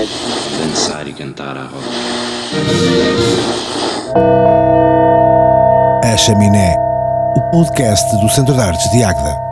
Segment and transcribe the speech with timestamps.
[0.00, 0.12] noite.
[0.58, 1.86] Dançar e cantar à roda.
[6.04, 6.74] A Chaminé,
[7.36, 9.50] o podcast do Centro de Artes de Águeda.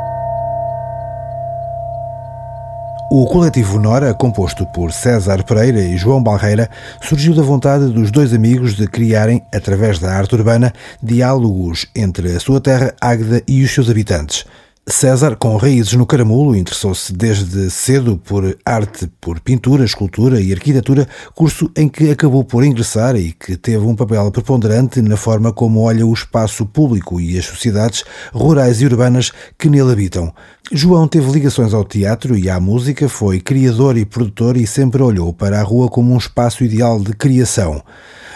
[3.10, 6.68] O coletivo Nora, composto por César Pereira e João Balreira,
[7.00, 12.40] surgiu da vontade dos dois amigos de criarem, através da arte urbana, diálogos entre a
[12.40, 14.44] sua terra, Águeda, e os seus habitantes–
[14.90, 21.06] César, com raízes no caramulo, interessou-se desde cedo por arte, por pintura, escultura e arquitetura,
[21.34, 25.82] curso em que acabou por ingressar e que teve um papel preponderante na forma como
[25.82, 30.32] olha o espaço público e as sociedades rurais e urbanas que nele habitam.
[30.72, 35.34] João teve ligações ao teatro e à música, foi criador e produtor e sempre olhou
[35.34, 37.82] para a rua como um espaço ideal de criação.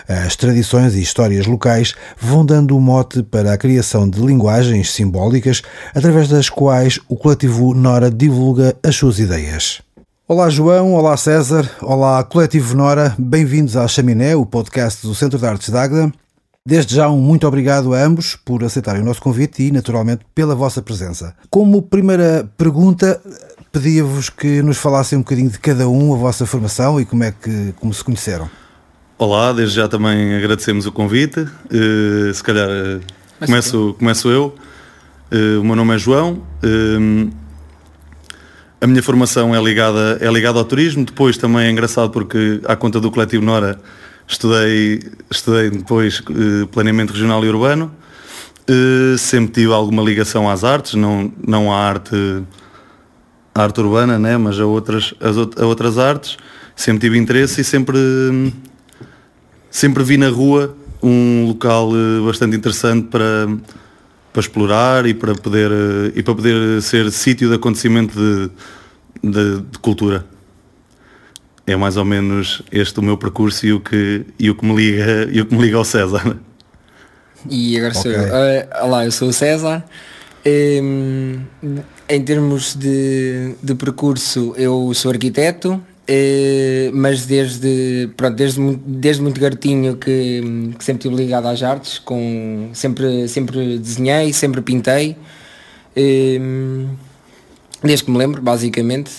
[0.08, 5.62] As tradições e histórias locais vão dando o mote para a criação de linguagens simbólicas
[5.94, 9.82] através das quais o coletivo Nora divulga as suas ideias.
[10.26, 15.46] Olá João, olá César, olá Coletivo Nora, bem-vindos à Chaminé, o podcast do Centro de
[15.46, 16.12] Artes de Águeda.
[16.64, 20.54] Desde já um muito obrigado a ambos por aceitarem o nosso convite e, naturalmente, pela
[20.54, 21.34] vossa presença.
[21.50, 23.20] Como primeira pergunta,
[23.72, 27.32] pedia-vos que nos falassem um bocadinho de cada um, a vossa formação e como é
[27.32, 28.48] que como se conheceram.
[29.18, 31.40] Olá, desde já também agradecemos o convite.
[31.40, 33.00] Uh, se calhar uh,
[33.44, 34.54] começo, começo eu.
[35.32, 36.42] Uh, o meu nome é João.
[38.78, 41.06] a minha formação é ligada, é ligada ao turismo.
[41.06, 43.80] Depois também é engraçado porque, à conta do coletivo Nora,
[44.28, 46.22] estudei, estudei depois
[46.70, 47.90] planeamento regional e urbano.
[49.16, 52.14] sempre tive alguma ligação às artes, não, não à arte,
[53.54, 54.36] à arte urbana, né?
[54.36, 55.14] mas a outras,
[55.58, 56.36] a outras artes.
[56.76, 57.96] Sempre tive interesse e sempre
[59.72, 63.48] sempre vi na rua um local eh, bastante interessante para,
[64.32, 68.50] para explorar e para poder, eh, e para poder ser sítio de acontecimento de,
[69.30, 70.24] de, de, cultura.
[71.66, 74.74] É mais ou menos este o meu percurso e o que, e o que, me,
[74.74, 76.36] liga, e o que me liga ao César.
[77.48, 78.02] E agora okay.
[78.02, 78.28] sou eu.
[78.28, 79.84] Uh, olá, eu sou o César.
[80.44, 81.40] Um,
[82.08, 89.40] em termos de, de percurso, eu sou arquiteto, Uh, mas desde, pronto, desde, desde muito
[89.40, 90.42] garotinho que,
[90.76, 95.16] que, sempre estive ligado às artes, com, sempre, sempre desenhei, sempre pintei,
[95.96, 96.88] uh,
[97.82, 99.12] desde que me lembro, basicamente.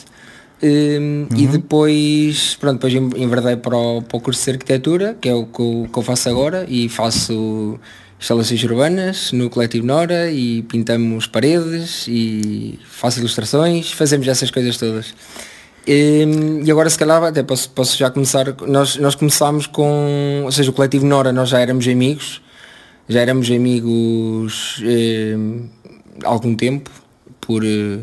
[0.62, 1.28] Uh, uhum.
[1.38, 5.46] E depois, pronto, depois enverdei para o, para o curso de arquitetura, que é o
[5.46, 7.80] que eu, que eu faço agora, e faço
[8.20, 15.14] instalações urbanas no Coletivo Nora e pintamos paredes e faço ilustrações, fazemos essas coisas todas.
[15.86, 16.26] E,
[16.64, 20.70] e, agora se calhar até posso, posso já começar, nós, nós começámos com, ou seja,
[20.70, 22.42] o coletivo Nora nós já éramos amigos,
[23.08, 25.36] já éramos amigos eh,
[26.24, 26.90] há algum tempo,
[27.42, 28.00] por eh,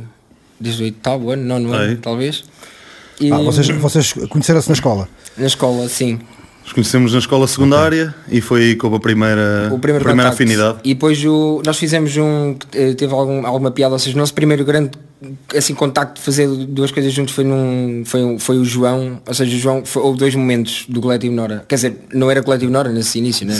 [0.59, 2.45] desde o oitavo ano, nono ano, talvez.
[3.19, 5.09] E, ah, vocês, vocês conheceram-se na escola?
[5.39, 6.21] Na escola, sim.
[6.71, 8.39] Nos conhecemos na escola secundária okay.
[8.39, 10.79] e foi aí que houve a primeira, o primeiro primeira afinidade.
[10.85, 14.33] E depois o, nós fizemos um, eh, teve algum, alguma piada, ou seja, o nosso
[14.33, 14.93] primeiro grande
[15.53, 19.57] assim, contacto de fazer duas coisas juntos foi, num, foi, foi o João, ou seja,
[19.57, 22.91] o João, foi, houve dois momentos do Coletivo Nora, quer dizer, não era Coletivo Nora
[22.91, 23.59] nesse início, né?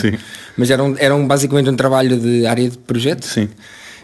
[0.55, 3.25] Mas era, um, era um, basicamente um trabalho de área de projeto.
[3.25, 3.49] Sim.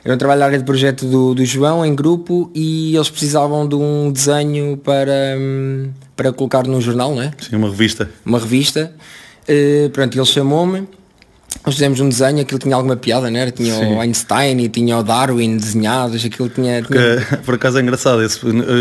[0.07, 3.67] Era um trabalho de área de projeto do, do João em grupo e eles precisavam
[3.67, 5.11] de um desenho para,
[6.15, 7.33] para colocar num jornal, né?
[7.37, 8.09] Sim, uma revista.
[8.25, 8.93] Uma revista.
[9.49, 10.87] Uh, pronto, ele chamou-me
[11.65, 13.51] nós fizemos um desenho, aquilo tinha alguma piada, né?
[13.51, 13.95] Tinha Sim.
[13.95, 16.81] o Einstein e tinha o Darwin desenhados, aquilo tinha.
[16.81, 17.17] tinha...
[17.17, 18.39] Porque, por acaso é engraçado, esse,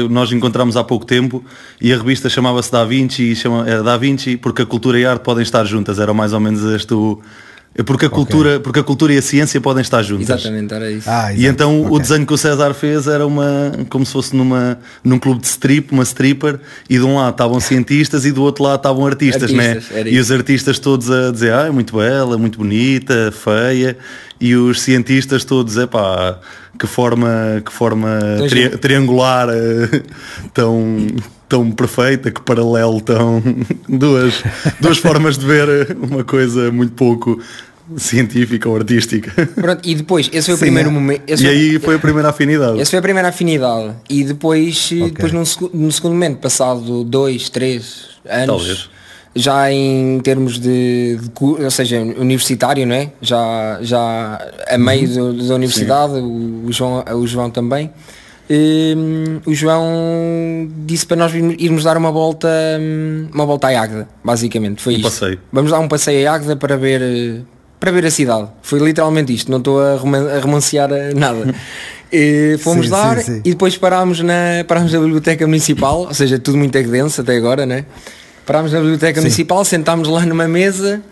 [0.08, 1.44] nós encontramos há pouco tempo
[1.80, 5.04] e a revista chamava-se Da Vinci e chama, era Da Vinci porque a cultura e
[5.04, 7.45] a arte podem estar juntas, era mais ou menos este o, é
[7.84, 8.60] porque a, cultura, okay.
[8.60, 10.28] porque a cultura e a ciência podem estar juntas.
[10.28, 11.08] Exatamente, era isso.
[11.08, 11.96] Ah, e então okay.
[11.96, 15.46] o desenho que o César fez era uma como se fosse numa, num clube de
[15.46, 19.50] strip, uma stripper, e de um lado estavam cientistas e do outro lado estavam artistas,
[19.52, 19.72] né?
[19.72, 20.10] artistas né?
[20.10, 23.96] E os artistas todos a dizer, ah, é muito bela, muito bonita, feia,
[24.40, 26.38] e os cientistas todos, é pá,
[26.78, 28.18] que forma, que forma
[28.48, 30.02] tri triangular eh,
[30.52, 31.06] tão
[31.48, 33.42] tão perfeita, que paralelo tão
[33.88, 34.42] duas,
[34.80, 37.40] duas formas de ver uma coisa muito pouco
[37.96, 39.30] científica ou artística.
[39.54, 40.92] Pronto, e depois, esse foi o Sim, primeiro é.
[40.92, 41.22] momento.
[41.26, 42.80] E foi, aí foi a primeira afinidade.
[42.80, 43.94] Essa foi a primeira afinidade.
[44.08, 45.10] E depois, okay.
[45.10, 48.90] depois num, num, segundo momento, passado dois, três anos, Talvez.
[49.34, 53.10] já em termos de, de, ou seja, universitário, não é?
[53.20, 55.36] Já, já a meio uhum.
[55.36, 57.90] do, da universidade, o João, o João também.
[58.48, 62.48] Um, o João disse para nós irmos dar uma volta
[63.32, 65.10] uma volta à Águeda, basicamente foi um isto.
[65.10, 65.40] passeio.
[65.52, 67.44] Vamos dar um passeio à Águeda para ver
[67.86, 68.48] para ver a cidade.
[68.62, 71.54] Foi literalmente isto, não estou a, a romancear nada.
[72.12, 73.40] E fomos sim, dar sim, sim.
[73.44, 77.66] e depois parámos na, parámos na biblioteca municipal, ou seja, tudo muito denso até agora,
[77.66, 77.84] né?
[78.44, 81.02] parámos na biblioteca municipal, sentámos lá numa mesa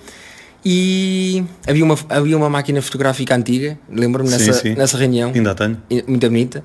[0.64, 5.32] e havia uma, havia uma máquina fotográfica antiga, lembro-me nessa, nessa reunião.
[5.34, 5.76] Ainda tenho.
[6.06, 6.64] Muito bonita.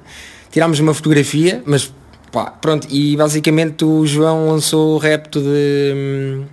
[0.51, 1.91] Tirámos uma fotografia, mas
[2.31, 6.43] pá, pronto, e basicamente o João lançou o repto de,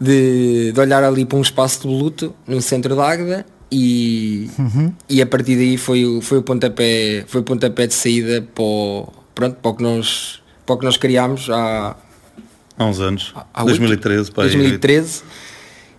[0.00, 4.92] de, de olhar ali para um espaço de luto no centro da Águeda e, uhum.
[5.08, 9.08] e a partir daí foi, foi o pontapé, foi o pontapé de saída para o,
[9.34, 11.96] pronto, para o que nós, para o que nós criámos há,
[12.78, 15.22] há uns anos, há 2013, 2013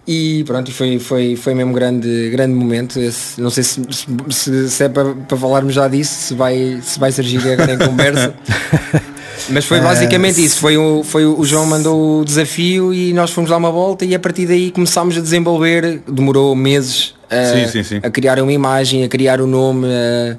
[0.07, 2.97] e pronto, foi, foi, foi mesmo grande, grande momento.
[2.97, 3.81] Esse, não sei se,
[4.29, 7.77] se, se é para, para falarmos já disso, se vai, se vai surgir agora em
[7.77, 8.33] conversa.
[9.49, 13.49] Mas foi basicamente isso, foi o, foi o João mandou o desafio e nós fomos
[13.49, 17.83] dar uma volta e a partir daí começámos a desenvolver, demorou meses a, sim, sim,
[17.83, 17.99] sim.
[18.03, 20.37] a criar uma imagem, a criar o um nome a,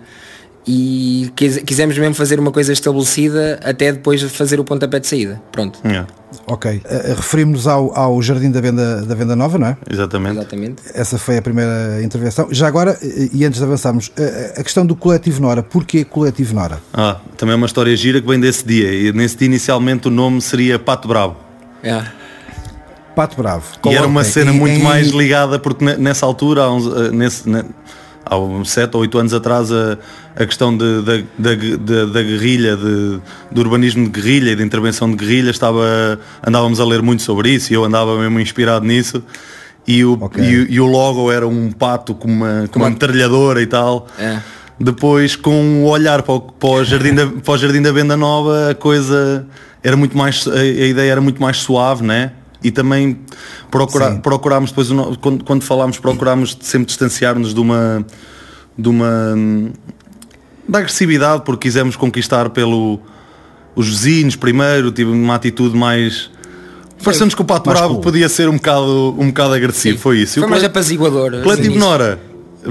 [0.70, 1.32] e
[1.64, 5.40] quisemos mesmo fazer uma coisa estabelecida até depois de fazer o pontapé de saída.
[5.50, 5.80] Pronto.
[5.82, 6.06] Yeah.
[6.46, 6.82] Ok.
[6.84, 9.76] Uh, Referimos-nos ao, ao Jardim da Venda, da Venda Nova, não é?
[9.90, 10.36] Exatamente.
[10.36, 10.82] Exatamente.
[10.92, 12.48] Essa foi a primeira intervenção.
[12.50, 12.98] Já agora,
[13.32, 14.12] e antes de avançarmos,
[14.54, 15.62] a, questão do coletivo Nora.
[15.62, 16.78] Porquê coletivo Nora?
[16.92, 18.92] Ah, também é uma história gira que vem desse dia.
[18.92, 21.34] E nesse dia inicialmente o nome seria Pato Bravo.
[21.82, 22.12] Yeah.
[23.16, 23.64] Pato Bravo.
[23.86, 24.82] E era uma cena muito em...
[24.82, 27.48] mais ligada, porque nessa altura, uns, eh, nesse,
[28.28, 29.98] há uns 7 ou 8 anos atrás a,
[30.36, 33.20] a questão de, da, da, da, da guerrilha, de,
[33.50, 37.50] do urbanismo de guerrilha e de intervenção de guerrilha, estava, andávamos a ler muito sobre
[37.50, 39.22] isso e eu andava mesmo inspirado nisso.
[39.86, 40.44] E o, okay.
[40.44, 44.06] e, e, o logo era um pato com uma, com uma metralhadora e tal.
[44.18, 44.38] É.
[44.78, 48.16] Depois com o olhar para o, para, o jardim da, para o Jardim da Venda
[48.16, 49.46] Nova a coisa
[49.82, 52.32] era muito mais, a, a ideia era muito mais suave, né?
[52.62, 53.18] E também
[53.70, 54.88] procurar, procurámos depois
[55.20, 58.04] quando, quando falámos procurámos sempre distanciar-nos de uma
[58.76, 59.34] de uma
[60.68, 63.00] da agressividade porque quisemos conquistar pelo
[63.76, 66.30] os vizinhos primeiro tive uma atitude mais
[67.02, 68.02] parecendo que o Pato Bravo cool.
[68.02, 69.96] podia ser um bocado um bocado agressivo.
[69.96, 70.02] Sim.
[70.02, 70.40] foi isso.
[70.40, 72.18] Foi mais apaziguador coletivo assim, Nora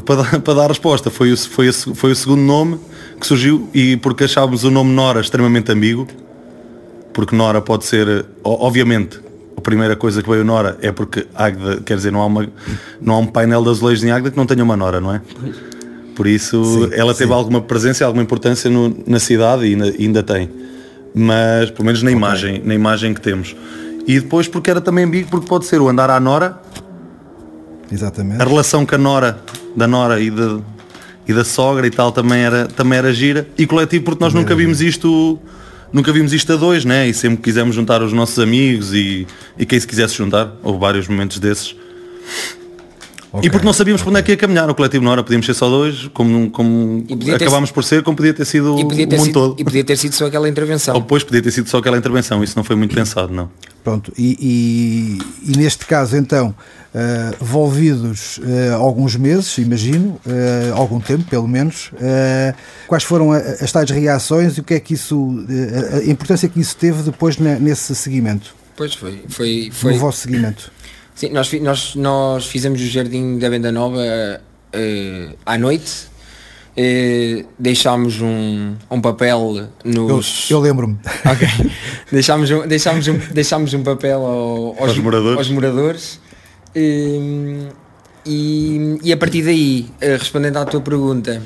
[0.06, 1.10] para dar, para dar a resposta.
[1.10, 2.78] Foi o, foi, o, foi o segundo nome
[3.20, 6.08] que surgiu e porque achávamos o nome Nora extremamente ambíguo
[7.14, 9.20] porque Nora pode ser obviamente
[9.58, 12.48] a primeira coisa que veio Nora é porque Águeda, quer dizer, não há, uma,
[13.02, 15.22] não há um painel de azulejos em Águeda que não tenha uma Nora, não é?
[16.16, 17.38] Por isso sim, ela teve sim.
[17.38, 20.50] alguma presença, alguma importância no, na cidade e ainda, ainda, tem.
[21.14, 22.18] Mas, pelo menos na okay.
[22.18, 23.56] imagem, na imagem que temos.
[24.06, 26.62] E depois porque era também ambíguo, porque pode ser o andar à Nora.
[27.92, 28.42] Exatamente.
[28.42, 29.40] A relação com a Nora,
[29.76, 30.60] da Nora e, de,
[31.28, 33.48] e da sogra e tal também era, também era gira.
[33.58, 35.40] E coletivo porque nós também nunca vimos isto
[35.92, 37.08] nunca vimos isto a dois, né?
[37.08, 40.56] E sempre quisemos juntar os nossos amigos e, e quem se quisesse juntar.
[40.64, 41.76] Houve vários momentos desses.
[43.32, 44.12] Okay, e porque não sabíamos okay.
[44.12, 46.50] para onde é que ia caminhar o coletivo não era, podíamos ser só dois, como,
[46.50, 47.06] como
[47.36, 49.56] acabámos por ser, como podia ter sido o mundo sido, todo.
[49.60, 50.96] E podia ter sido só aquela intervenção.
[50.96, 53.50] Ou depois podia ter sido só aquela intervenção, isso não foi muito pensado, não.
[53.88, 56.50] Pronto, e, e, e neste caso então,
[56.94, 61.90] uh, envolvidos uh, alguns meses, imagino, uh, algum tempo pelo menos,
[62.86, 65.38] quais foram as tais reações e o que é que isso,
[65.94, 68.54] a importância que isso teve depois nesse seguimento?
[68.76, 69.94] Pois foi, foi, foi.
[69.94, 70.70] No vosso seguimento.
[71.16, 74.02] Sim, nós, nós, nós fizemos o Jardim da Venda Nova
[75.46, 76.10] à noite,
[76.80, 80.48] eh, deixámos um, um papel nos.
[80.52, 81.00] Eu, eu lembro-me.
[81.26, 81.48] Ok.
[82.12, 85.38] deixámos, um, deixámos, um, deixámos um papel ao, aos, aos, moradores.
[85.40, 86.20] Aos moradores
[86.76, 87.70] eh,
[88.24, 91.42] e, e a partir daí, eh, respondendo à tua pergunta,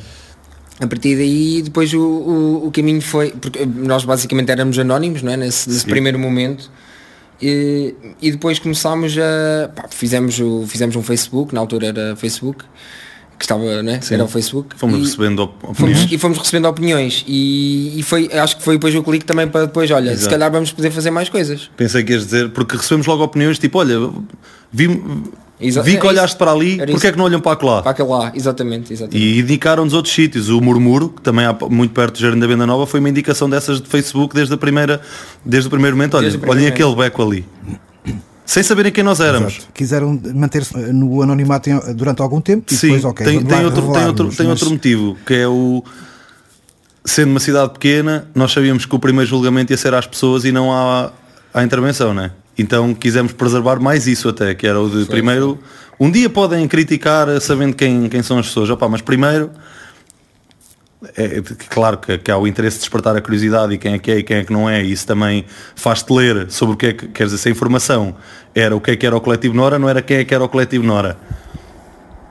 [0.81, 3.31] a partir daí depois o, o, o, caminho foi.
[3.31, 5.37] Porque nós basicamente éramos anónimos não é?
[5.37, 6.69] nesse, nesse primeiro momento.
[7.41, 9.69] E, e depois começámos a.
[9.69, 12.65] Pá, fizemos, o, fizemos um Facebook, na altura era Facebook
[13.41, 13.99] que estava, né?
[14.01, 14.13] Sim.
[14.13, 14.75] era o Facebook.
[14.77, 15.77] Fomos e recebendo opiniões.
[15.77, 17.25] Fomos, e fomos recebendo opiniões.
[17.27, 20.23] E, e, foi, acho que foi depois o clique também para depois, olha, Exato.
[20.23, 21.69] se calhar vamos poder fazer mais coisas.
[21.75, 24.09] Pensei que ias dizer, porque recebemos logo opiniões tipo, olha,
[24.71, 24.87] vi,
[25.59, 27.81] Exa vi que olhaste para ali, porque é que não olham para lá?
[27.81, 29.23] Para lá, exatamente, exatamente.
[29.23, 30.49] E indicaram-nos outros sítios.
[30.49, 33.49] O Murmuro, que também há muito perto do Jardim da Venda Nova, foi uma indicação
[33.49, 35.01] dessas de Facebook desde, a primeira,
[35.43, 36.17] desde o primeiro momento.
[36.17, 37.45] Olha, olhem aquele beco ali
[38.51, 39.53] sem saberem quem nós éramos.
[39.53, 39.67] Exato.
[39.73, 44.05] Quiseram manter-se no anonimato durante algum tempo e Sim, depois, ok, tem, tem outro, tem,
[44.05, 45.81] outro, tem outro motivo, que é o
[47.05, 50.51] sendo uma cidade pequena, nós sabíamos que o primeiro julgamento ia ser às pessoas e
[50.51, 51.13] não à,
[51.53, 52.31] à intervenção, né?
[52.57, 55.57] Então quisemos preservar mais isso até, que era o de primeiro,
[55.97, 59.49] um dia podem criticar sabendo quem, quem são as pessoas, opa, mas primeiro
[61.17, 63.99] é, é, claro que, que, há o interesse de despertar a curiosidade e quem é
[63.99, 66.77] que é e quem é que não é, e isso também faz-te ler sobre o
[66.77, 68.15] que é que, quer dizer, se a informação
[68.53, 70.43] era o que é que era o coletivo Nora, não era quem é que era
[70.43, 71.17] o coletivo Nora.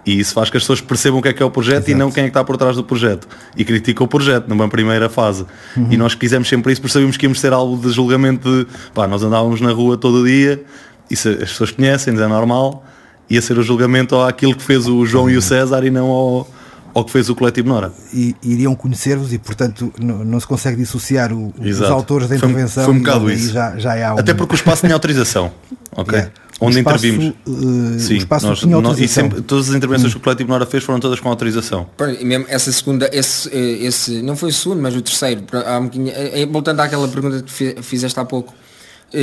[0.06, 1.90] E isso faz que as pessoas percebam o que é que é o projeto Exato.
[1.90, 3.28] e não quem é que está por trás do projeto.
[3.56, 5.44] E critica o projeto numa primeira fase.
[5.76, 5.88] Uhum.
[5.90, 9.06] E nós quisemos sempre isso porque sabíamos que íamos ser algo de julgamento de pá,
[9.06, 10.62] nós andávamos na rua todo dia,
[11.10, 12.84] isso as pessoas conhecem, é normal,
[13.28, 15.30] ia ser o julgamento àquilo que fez o João uhum.
[15.30, 16.50] e o César e não ao,
[16.94, 17.92] ao que fez o coletivo Nora.
[18.12, 22.84] E iriam conhecer-vos e, portanto, não, não, se consegue dissociar o, os autores da intervenção.
[22.84, 23.52] Foi, foi um bocado isso.
[23.52, 24.18] Já, já há um...
[24.18, 25.52] Até porque o espaço tinha autorização.
[25.96, 26.18] ok?
[26.18, 27.34] Yeah onde espaço, intervimos.
[27.46, 30.14] Uh, Sim, espaço nós, nós, e sempre, todas as intervenções hum.
[30.14, 31.88] que o coletivo Nora fez foram todas com autorização.
[32.18, 36.46] E mesmo essa segunda, esse, eh, esse, não foi o segundo, mas o terceiro, eh,
[36.46, 38.52] voltando àquela pergunta que fizeste há pouco,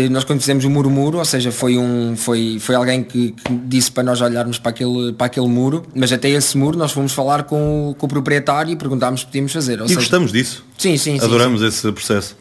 [0.09, 3.53] nós quando fizemos o muro muro, ou seja, foi um foi foi alguém que, que,
[3.65, 7.13] disse para nós olharmos para aquele para aquele muro, mas até esse muro nós fomos
[7.13, 9.79] falar com, com o proprietário e perguntámos se podíamos fazer.
[9.79, 10.65] e seja, gostamos disso.
[10.77, 11.87] Sim, sim, Adoramos sim, sim.
[11.87, 12.35] esse processo.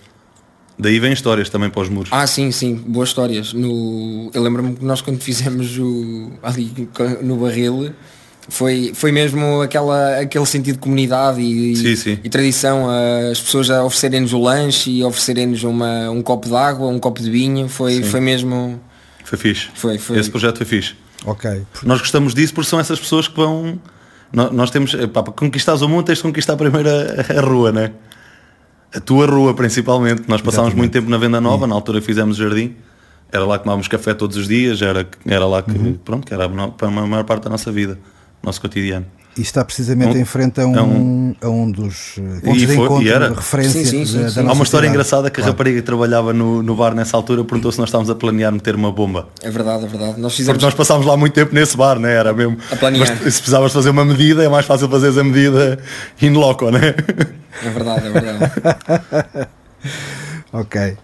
[0.78, 2.10] Daí vem histórias também para os muros.
[2.12, 3.52] Ah, sim, sim, boas histórias.
[3.54, 6.88] No, eu lembro-me que nós quando fizemos o, ali
[7.22, 7.94] no barril
[8.48, 12.18] foi, foi mesmo aquela, aquele sentido de comunidade e, sim, sim.
[12.22, 12.88] e tradição,
[13.30, 17.30] as pessoas a oferecerem-nos o lanche e oferecerem-nos um copo de água, um copo de
[17.30, 18.80] vinho, foi, foi mesmo.
[19.24, 19.68] Foi fixe.
[19.74, 20.18] Foi, foi.
[20.18, 20.94] Esse projeto foi fixe.
[21.24, 21.62] Ok.
[21.82, 23.80] Nós gostamos disso porque são essas pessoas que vão.
[24.32, 24.94] Nós, nós temos.
[25.12, 27.90] Pá, para conquistar o mundo tens de conquistar primeiro a, a rua, né?
[28.94, 30.22] A tua rua, principalmente.
[30.28, 31.70] Nós passámos muito tempo na Venda Nova, uhum.
[31.70, 32.76] na altura fizemos jardim.
[33.32, 35.98] Era lá que tomávamos café todos os dias, era, era lá que, uhum.
[36.04, 37.98] pronto, que era para a maior parte da nossa vida,
[38.42, 39.06] nosso cotidiano.
[39.36, 42.66] E está precisamente um, em frente a um, um, a um dos eh, pontos e
[42.66, 43.28] de encontro, e era.
[43.28, 44.88] referência sim, sim, sim, da, da Há uma história cidade.
[44.88, 45.50] engraçada que claro.
[45.50, 48.50] a rapariga que trabalhava no, no bar nessa altura perguntou se nós estávamos a planear
[48.50, 49.28] meter uma bomba.
[49.42, 50.18] É verdade, é verdade.
[50.18, 50.56] Nós fizemos...
[50.56, 52.14] Porque nós passámos lá muito tempo nesse bar, né?
[52.14, 52.56] era mesmo.
[52.70, 53.06] A planear.
[53.06, 55.78] Mas, se precisavas fazer uma medida, é mais fácil fazer a medida
[56.22, 56.94] in loco, né?
[57.62, 59.48] É verdade, é verdade.
[60.50, 60.96] ok.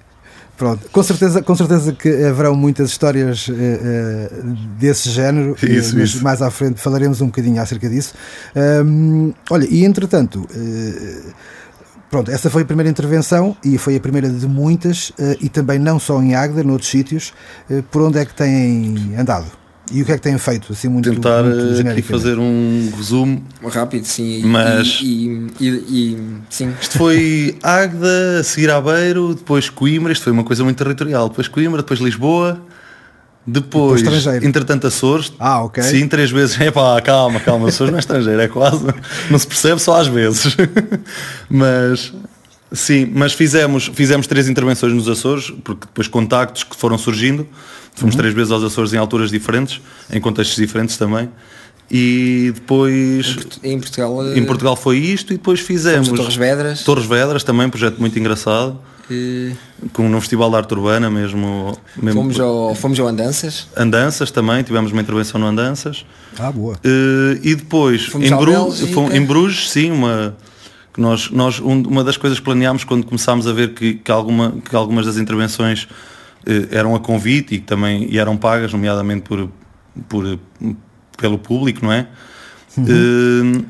[0.62, 3.52] Pronto, com certeza, com certeza que haverão muitas histórias uh,
[4.78, 6.22] desse género, isso, mas isso.
[6.22, 8.14] mais à frente falaremos um bocadinho acerca disso.
[8.86, 11.32] Um, olha, e entretanto, uh,
[12.08, 15.98] pronto, essa foi a primeira intervenção e foi a primeira de muitas, e também não
[15.98, 17.34] só em Águeda, noutros sítios.
[17.90, 19.61] por onde é que têm andado?
[19.92, 20.72] E o que é que têm feito?
[20.72, 24.42] Assim, muito, Tentar muito aqui fazer um resumo rápido, sim.
[24.44, 26.18] Mas e, e, e,
[26.48, 26.72] sim.
[26.80, 31.28] isto foi Águeda, a seguir Aveiro, depois Coimbra, isto foi uma coisa muito territorial.
[31.28, 32.58] Depois Coimbra, depois Lisboa,
[33.46, 34.02] depois,
[34.42, 35.32] entretanto, Açores.
[35.38, 35.82] Ah, ok.
[35.82, 36.58] Sim, três vezes.
[36.62, 38.86] É pá, calma, calma, Açores não é estrangeiro, é quase.
[39.30, 40.56] Não se percebe só às vezes.
[41.50, 42.12] mas
[42.72, 47.46] sim, mas fizemos, fizemos três intervenções nos Açores, porque depois contactos que foram surgindo.
[47.94, 48.20] Fomos uhum.
[48.20, 51.28] três vezes aos Açores em alturas diferentes, em contextos diferentes também.
[51.90, 56.82] E depois em Portugal, em Portugal foi isto e depois fizemos Torres Vedras.
[56.82, 58.78] Torres Vedras também, um projeto muito engraçado.
[59.10, 59.52] E...
[59.92, 61.76] Com no Festival de Arte Urbana mesmo.
[62.00, 63.66] mesmo fomos, ao, fomos ao Andanças.
[63.76, 66.06] Andanças também, tivemos uma intervenção no Andanças.
[66.38, 66.76] Ah, boa.
[66.76, 70.34] Uh, e depois fomos em, Bru fomos, em Bruges, sim, uma
[70.92, 74.10] que nós, nós um, uma das coisas que planeámos quando começámos a ver que, que,
[74.10, 75.88] alguma, que algumas das intervenções
[76.46, 79.48] eh, eram a convite e também e eram pagas, nomeadamente por,
[80.08, 80.38] por,
[81.16, 82.06] pelo público, não é?
[82.76, 83.52] Uhum.
[83.60, 83.64] Uh,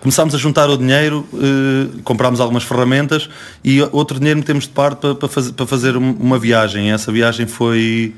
[0.00, 3.28] começámos a juntar o dinheiro, uh, comprámos algumas ferramentas
[3.64, 6.90] e outro dinheiro metemos de parte para, para, fazer, para fazer uma viagem.
[6.90, 8.14] Essa viagem foi,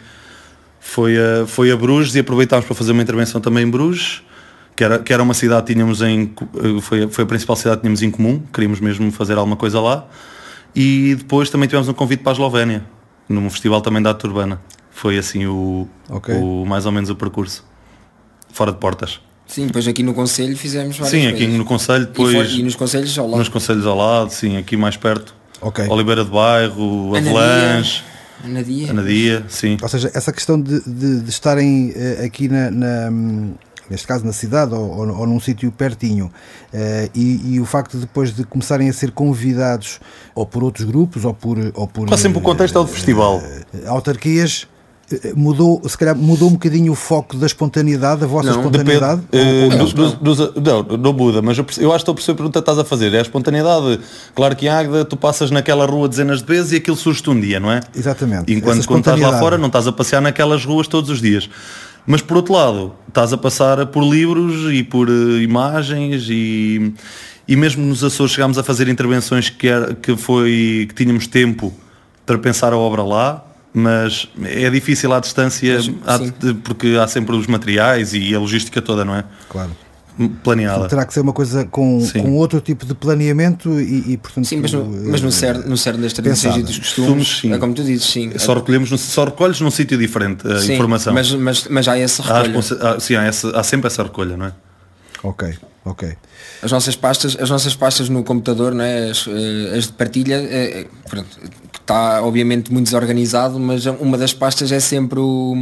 [0.81, 4.23] foi, a, foi a Bruges e aproveitámos para fazer uma intervenção também em Bruges,
[4.81, 6.33] que era, que era uma cidade que tínhamos em.
[6.81, 10.09] Foi, foi a principal cidade que tínhamos em comum, queríamos mesmo fazer alguma coisa lá.
[10.75, 12.83] E depois também tivemos um convite para a Eslovénia
[13.29, 14.59] num festival também da arte urbana.
[14.91, 16.35] Foi assim o, okay.
[16.35, 17.63] o mais ou menos o percurso.
[18.55, 19.21] Fora de portas.
[19.47, 21.59] Sim, depois aqui no Conselho fizemos várias Sim, aqui coisas.
[21.59, 22.33] no Conselho depois.
[22.33, 23.39] E, for, e, nos Conselhos ao lado.
[23.39, 25.35] Nos Conselhos ao lado, sim, aqui mais perto.
[25.61, 25.87] Okay.
[25.89, 28.03] Oliveira de Bairro, Avalanche.
[28.43, 28.91] Anadia.
[28.91, 29.77] Anadia, sim.
[29.83, 33.11] Ou seja, essa questão de, de, de estarem uh, aqui na, na
[33.91, 37.95] neste caso na cidade ou, ou, ou num sítio pertinho, uh, e, e, o facto
[37.95, 40.01] de depois de começarem a ser convidados
[40.35, 41.59] ou por outros grupos ou por.
[41.75, 43.39] Ou por sempre o contexto é o festival.
[43.39, 44.69] Uh, autarquias
[45.13, 49.23] eh, mudou, se calhar mudou um bocadinho o foco da espontaneidade, da vossa não, espontaneidade?
[49.29, 52.15] Depende, uh, do, do, do, não, não muda, mas eu, eu acho que estou a
[52.15, 53.13] perceber a pergunta que estás a fazer.
[53.13, 54.01] É a espontaneidade.
[54.35, 57.41] Claro que em Águeda tu passas naquela rua dezenas de vezes e aquilo surge-te um
[57.41, 57.81] dia, não é?
[57.95, 58.53] Exatamente.
[58.53, 61.51] Enquanto quando estás lá fora não estás a passear naquelas ruas todos os dias.
[62.07, 66.92] Mas por outro lado, estás a passar por livros e por uh, imagens e,
[67.47, 71.73] e mesmo nos Açores chegámos a fazer intervenções que, era, que, foi, que tínhamos tempo
[72.25, 75.78] para pensar a obra lá, mas é difícil à distância
[76.64, 79.25] porque há sempre os materiais e a logística toda, não é?
[79.49, 79.71] Claro.
[80.29, 80.89] Planeada.
[80.89, 84.47] Terá que ser uma coisa com, com outro tipo de planeamento e, e portanto.
[84.47, 87.53] Sim, mas no, mas no cerne, no cerne das tradições e dos costumes, sim.
[87.53, 88.33] é como tu dizes, sim.
[88.37, 91.12] Só recolhemos, só recolhes num sítio diferente a sim, informação.
[91.15, 92.59] Mas, mas, mas há essa recolha.
[92.81, 94.53] Há, sim, há, essa, há sempre essa recolha, não é?
[95.23, 96.17] Ok, ok.
[96.62, 99.11] As nossas pastas, as nossas pastas no computador, não é?
[99.11, 101.29] as, eh, as de partilha, é, pronto,
[101.81, 105.55] está obviamente muito desorganizado, mas uma das pastas é sempre o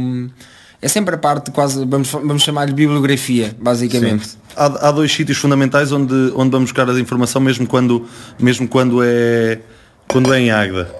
[0.81, 4.37] é sempre a parte quase, vamos, vamos chamar-lhe bibliografia, basicamente.
[4.55, 8.05] Há, há, dois sítios fundamentais onde, onde vamos buscar a informação mesmo quando,
[8.39, 9.59] mesmo quando, é,
[10.07, 10.93] quando é em Águeda,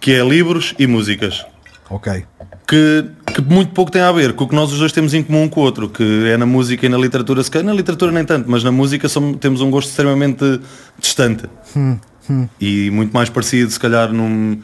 [0.00, 1.44] que é livros e músicas.
[1.90, 2.24] Ok.
[2.66, 5.22] Que, que muito pouco tem a ver com o que nós os dois temos em
[5.22, 8.24] comum com o outro, que é na música e na literatura, se na literatura nem
[8.24, 10.60] tanto, mas na música somos, temos um gosto extremamente
[10.98, 11.44] distante.
[11.76, 11.98] Hum,
[12.30, 12.48] hum.
[12.60, 14.60] E muito mais parecido se calhar num,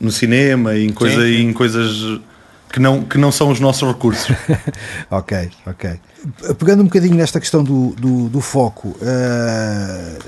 [0.00, 2.20] no cinema e em, coisa, e em coisas
[2.72, 4.34] que não, que não são os nossos recursos.
[5.10, 6.00] ok, ok.
[6.58, 10.18] Pegando um bocadinho nesta questão do, do, do foco, uh,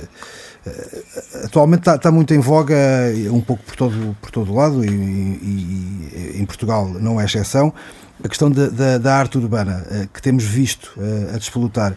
[1.44, 2.76] atualmente está, está, muito em voga,
[3.30, 7.72] um pouco por todo, por todo lado, e, e, e em Portugal não é exceção,
[8.24, 11.96] a questão da, da, da, arte urbana uh, que temos visto uh, a despolutar,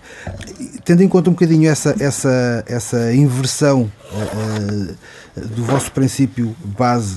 [0.83, 7.15] tendo em conta um bocadinho essa, essa, essa inversão uh, do vosso princípio base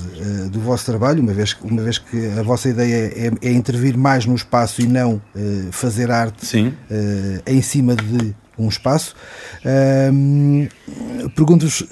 [0.50, 4.26] do vosso trabalho, uma vez, uma vez que a vossa ideia é, é intervir mais
[4.26, 5.22] no espaço e não
[5.70, 6.74] fazer arte
[7.46, 9.14] em cima de um espaço,
[11.36, 11.84] pergunto-vos,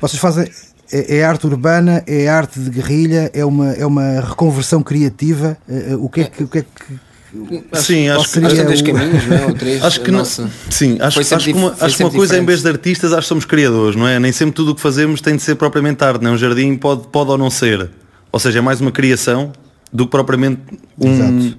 [0.00, 0.48] vocês fazem
[0.94, 5.58] é, é, arte urbana, é arte de guerrilha, é uma, é uma reconversão criativa.
[5.68, 6.44] Eh, eh, o que é que.
[6.44, 9.46] O que, é que sim, acho que seria dois caminhos, não é?
[9.46, 12.62] Ou três, acho que não, sim, acho, acho que uma, acho uma coisa em vez
[12.62, 14.20] de artistas, acho que somos criadores, não é?
[14.20, 16.34] Nem sempre tudo o que fazemos tem de ser propriamente arte, não é?
[16.34, 17.90] Um jardim pode, pode ou não ser.
[18.30, 19.52] Ou seja, é mais uma criação
[19.92, 20.60] do que propriamente
[20.96, 21.54] um,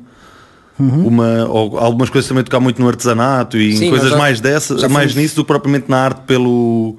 [0.77, 1.07] Uhum.
[1.07, 4.41] Uma, ou algumas coisas também tocar muito no artesanato e Sim, em coisas já, mais
[4.41, 6.97] dessas, mais nisso do que propriamente na arte pelo,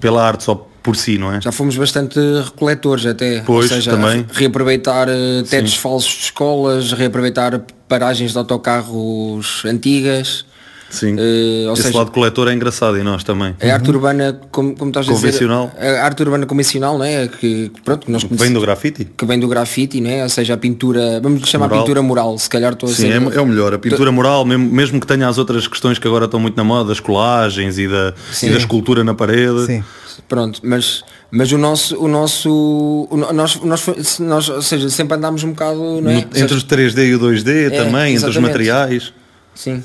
[0.00, 1.40] pela arte só por si, não é?
[1.40, 3.40] Já fomos bastante recoletores até.
[3.40, 4.26] Pois, ou seja, também.
[4.30, 5.78] reaproveitar eh, tetos Sim.
[5.78, 10.44] falsos de escolas, reaproveitar paragens de autocarros antigas.
[10.90, 13.56] Sim, uh, esse seja, lado coletor é engraçado e nós também.
[13.60, 13.96] A arte uhum.
[13.96, 15.72] urbana, como, como estás a convencional.
[15.74, 17.26] dizer, a arte urbana convencional, não é?
[17.26, 19.06] Que, pronto, nós vem do grafite.
[19.16, 20.22] Que vem do grafite, né?
[20.22, 21.82] ou seja, a pintura, vamos chamar moral.
[21.82, 24.70] pintura moral, se calhar estou a Sim, é, é, o melhor, a pintura moral, mesmo,
[24.70, 27.88] mesmo que tenha as outras questões que agora estão muito na moda, das colagens e
[27.88, 29.66] da, e da escultura na parede.
[29.66, 29.84] Sim.
[30.28, 35.44] Pronto, mas, mas o nosso, o nosso, o, nós, nós, nós, ou seja, sempre andámos
[35.44, 36.18] um bocado, não é?
[36.18, 38.16] Entre o 3D e o 2D é, também, exatamente.
[38.16, 39.12] entre os materiais.
[39.54, 39.82] Sim.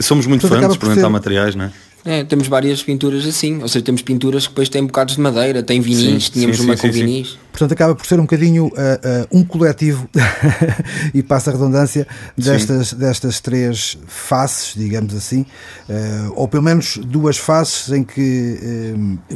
[0.00, 1.72] Somos muito fãs de experimentar materiais, não é?
[2.04, 5.62] É, temos várias pinturas assim, ou seja, temos pinturas que depois têm bocados de madeira,
[5.62, 7.38] tem vinis, sim, tínhamos sim, uma sim, com vinis.
[7.54, 10.10] Portanto, acaba por ser um bocadinho uh, uh, um coletivo,
[11.14, 12.04] e passa a redundância,
[12.36, 15.46] destas, destas três faces, digamos assim,
[15.88, 18.58] uh, ou pelo menos duas faces em que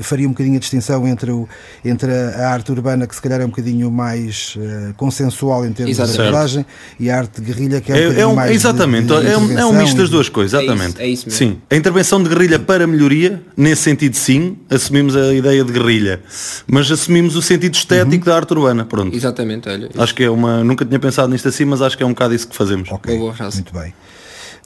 [0.00, 1.48] faria um bocadinho a distinção entre, o,
[1.84, 4.58] entre a arte urbana, que se calhar é um bocadinho mais
[4.96, 6.10] consensual em termos Exato.
[6.10, 6.66] de abordagem,
[6.98, 8.50] e a arte de guerrilha, que é um, é, é um mais.
[8.50, 11.00] Exatamente, de, de é, um, é um misto das duas coisas, exatamente.
[11.00, 15.14] É isso, é isso Sim, a intervenção de guerrilha para melhoria, nesse sentido sim, assumimos
[15.14, 16.20] a ideia de guerrilha,
[16.66, 18.24] mas assumimos o sentido estético uhum.
[18.24, 19.14] da arte urbana, pronto.
[19.14, 19.90] Exatamente, olha.
[19.96, 22.34] Acho que é uma, nunca tinha pensado nisto assim, mas acho que é um bocado
[22.34, 22.90] isso que fazemos.
[22.90, 23.92] Ok, muito bem.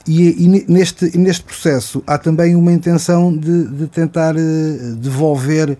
[0.05, 5.75] E, e, neste, neste processo há também uma intenção de, de tentar uh, devolver uh,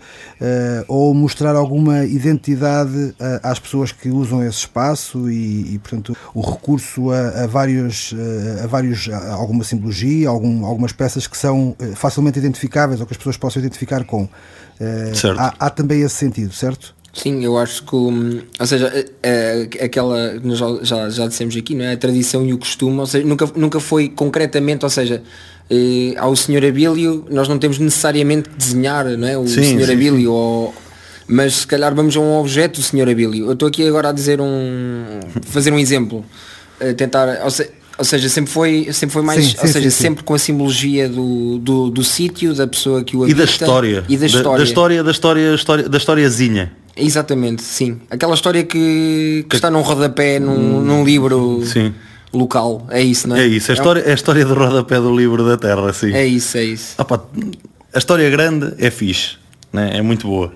[0.87, 6.39] ou mostrar alguma identidade uh, às pessoas que usam esse espaço e, e portanto, o
[6.39, 8.15] recurso a, a vários,
[8.63, 13.17] a vários a alguma simbologia, algum, algumas peças que são facilmente identificáveis ou que as
[13.17, 14.29] pessoas possam identificar com.
[15.37, 16.95] Há, há também esse sentido, certo?
[17.13, 21.85] Sim, eu acho que, hum, ou seja, é, aquela, nós já, já dissemos aqui, não
[21.85, 21.93] é?
[21.93, 25.21] a tradição e o costume, ou seja, nunca, nunca foi concretamente, ou seja,
[25.69, 29.37] eh, ao Senhor Abílio, nós não temos necessariamente que desenhar não é?
[29.37, 30.27] o sim, Senhor sim, Abílio, sim.
[30.27, 30.73] Ou,
[31.27, 33.45] mas se calhar vamos a um objeto do Senhor Abílio.
[33.45, 36.25] Eu estou aqui agora a dizer um, fazer um exemplo,
[36.97, 40.33] tentar, ou seja, ou seja, sempre foi, sempre foi mais, sim, ou seja, sempre com
[40.33, 43.37] a simbologia do, do, do sítio, da pessoa que o habita.
[43.37, 44.03] E da história.
[44.09, 44.49] E da história.
[44.49, 46.82] Da, da história, da história, história, da historiazinha.
[46.95, 47.99] Exatamente, sim.
[48.09, 51.93] Aquela história que, que está num rodapé num, num livro sim.
[52.31, 52.85] local.
[52.89, 53.41] É isso, não é?
[53.41, 56.13] É isso, a história, é a história do rodapé do livro da Terra, sim.
[56.13, 56.95] É isso, é isso.
[56.97, 57.25] Opa,
[57.93, 59.37] a história grande é fixe,
[59.71, 59.91] né?
[59.93, 60.53] é muito boa.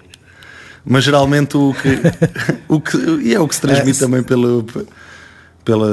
[0.85, 1.99] Mas geralmente o que,
[2.69, 4.65] o que e é o que se transmite é, também pelo
[5.67, 5.89] pela,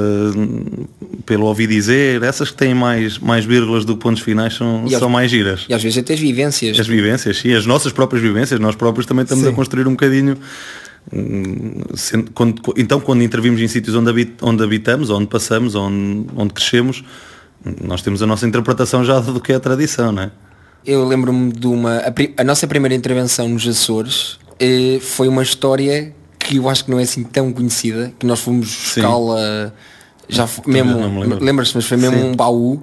[1.25, 5.09] pelo ouvir dizer, essas que têm mais, mais vírgulas do que pontos finais são, são
[5.09, 5.65] mais giras.
[5.67, 6.79] E às vezes até as vivências.
[6.79, 9.49] As vivências, sim, as nossas próprias vivências, nós próprios também estamos sim.
[9.49, 10.37] a construir um bocadinho.
[11.13, 11.81] Hum,
[12.33, 17.03] quando, então quando intervimos em sítios onde, habit, onde habitamos, onde passamos, onde, onde crescemos,
[17.83, 20.31] Nós temos a nossa interpretação já do que é a tradição, não é?
[20.85, 21.97] Eu lembro-me de uma.
[21.97, 26.13] A, a, nossa primeira intervenção nos Açores eh, foi uma história
[26.45, 29.73] que eu acho que não é assim tão conhecida, que nós fomos buscá-la
[30.29, 31.23] já mesmo.
[31.39, 32.23] Lembras-te, mas foi mesmo Sim.
[32.31, 32.81] um baú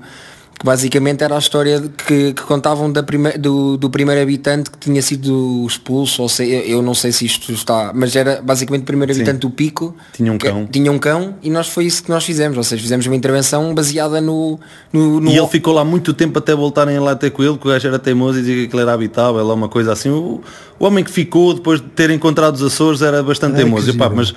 [0.63, 4.79] que basicamente era a história que, que contavam da prime, do, do primeiro habitante que
[4.79, 8.85] tinha sido expulso, ou sei, eu não sei se isto está, mas era basicamente o
[8.85, 9.41] primeiro habitante Sim.
[9.41, 9.93] do Pico.
[10.13, 10.69] Tinha um cão.
[10.71, 13.75] Tinha um cão e nós foi isso que nós fizemos, ou seja, fizemos uma intervenção
[13.75, 14.61] baseada no...
[14.93, 15.33] no, no...
[15.33, 17.89] E ele ficou lá muito tempo até voltarem lá ter com ele, que o gajo
[17.89, 20.11] era teimoso e dizia que aquilo era habitável, uma coisa assim.
[20.11, 20.41] O,
[20.79, 23.91] o homem que ficou depois de ter encontrado os Açores era bastante Ai, teimoso.
[23.91, 24.33] E, pá, mas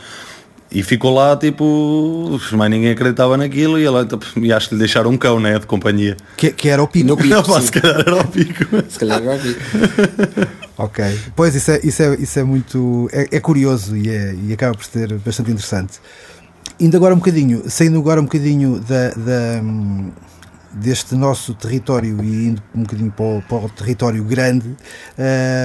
[0.75, 5.09] e ficou lá, tipo, mais ninguém acreditava naquilo e, ela, e acho que lhe deixaram
[5.09, 6.17] um cão, né, de companhia.
[6.35, 7.07] Que, que era o pico.
[7.07, 8.65] No pico Não, se calhar era o pico.
[8.89, 9.59] Se calhar era o pico.
[10.77, 11.19] ok.
[11.33, 13.09] Pois isso é, isso é, isso é muito.
[13.13, 15.93] É, é curioso e, é, e acaba por ser bastante interessante.
[16.77, 19.61] Indo agora um bocadinho, saindo agora um bocadinho da, da
[20.73, 24.75] deste nosso território e indo um bocadinho para o, para o território grande.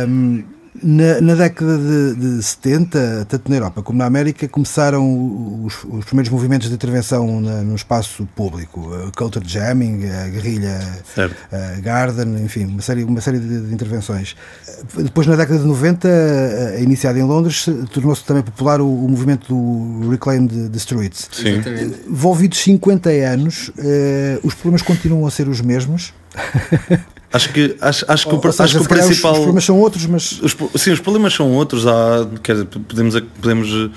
[0.09, 0.45] Um,
[0.83, 6.05] na, na, década de, de 70, tanto na Europa como na América, começaram os, os
[6.05, 8.81] primeiros movimentos de intervenção na, no espaço público.
[9.07, 10.81] O culture jamming, a guerrilha
[11.53, 14.37] a garden, enfim, uma série, uma série de, de, intervenções.
[14.97, 16.09] Depois, na década de 90,
[16.81, 21.29] iniciado em Londres, tornou-se também popular o, o, movimento do Reclaim the, the Streets.
[21.33, 21.63] Sim.
[22.09, 26.13] Envolvidos 50 anos, eh, os problemas continuam a ser os mesmos.
[27.33, 29.33] Acho que, acho, acho que, o, seja, acho que o principal.
[29.33, 30.41] Os, os, problemas são outros, mas.
[30.43, 31.87] Os, sim, os problemas são outros.
[31.87, 33.91] Há, quer, podemos, podemos,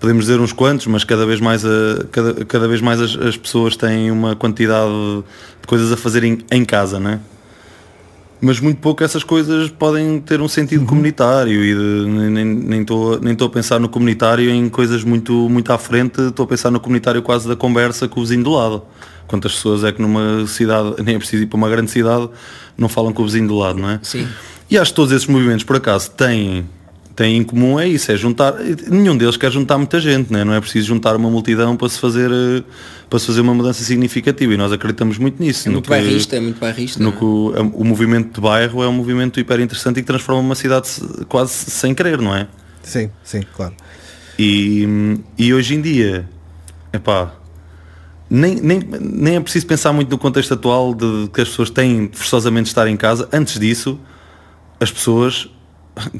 [0.00, 3.36] podemos dizer uns quantos, mas cada vez mais, a, cada, cada vez mais as, as
[3.36, 4.90] pessoas têm uma quantidade
[5.60, 7.20] de coisas a fazerem em casa, né?
[8.44, 10.86] mas muito pouco essas coisas podem ter um sentido uhum.
[10.86, 15.72] comunitário e de, nem estou nem nem a pensar no comunitário em coisas muito, muito
[15.72, 18.82] à frente, estou a pensar no comunitário quase da conversa com o vizinho do lado.
[19.26, 22.28] Quantas pessoas é que numa cidade, nem é preciso ir para uma grande cidade,
[22.76, 24.00] não falam com o vizinho do lado, não é?
[24.02, 24.28] Sim.
[24.70, 26.66] E acho que todos esses movimentos, por acaso, têm,
[27.14, 28.54] têm em comum é isso, é juntar,
[28.88, 30.44] nenhum deles quer juntar muita gente, não é?
[30.44, 32.62] Não é preciso juntar uma multidão para se fazer, eh,
[33.08, 35.68] para se fazer uma mudança significativa e nós acreditamos muito nisso.
[35.68, 37.02] É muito bairrista, é muito bairrista.
[37.02, 40.40] No que o, o movimento de bairro é um movimento hiper interessante e que transforma
[40.40, 40.88] uma cidade
[41.28, 42.48] quase sem querer, não é?
[42.82, 43.74] Sim, sim, claro.
[44.38, 46.28] E, e hoje em dia,
[46.92, 47.32] epá,
[48.34, 52.10] nem, nem, nem é preciso pensar muito no contexto atual de que as pessoas têm
[52.12, 53.28] forçosamente de estar em casa.
[53.32, 53.96] Antes disso,
[54.80, 55.48] as pessoas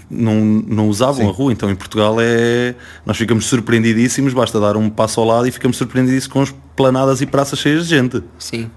[0.08, 1.28] não, não usavam Sim.
[1.28, 2.76] a rua, então em Portugal é.
[3.04, 7.20] Nós ficamos surpreendidíssimos, basta dar um passo ao lado e ficamos surpreendidíssimos com as planadas
[7.20, 8.22] e praças cheias de gente.
[8.38, 8.70] Sim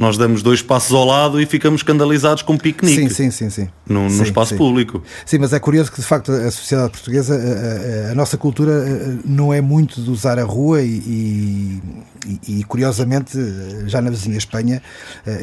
[0.00, 3.10] nós damos dois passos ao lado e ficamos escandalizados com um piquenique.
[3.10, 3.50] Sim, sim, sim.
[3.50, 3.68] sim.
[3.86, 4.56] No, no espaço sim.
[4.56, 5.02] público.
[5.26, 8.72] Sim, mas é curioso que de facto a sociedade portuguesa, a, a, a nossa cultura
[9.26, 11.82] não é muito de usar a rua e, e,
[12.48, 13.38] e, curiosamente
[13.86, 14.82] já na vizinha Espanha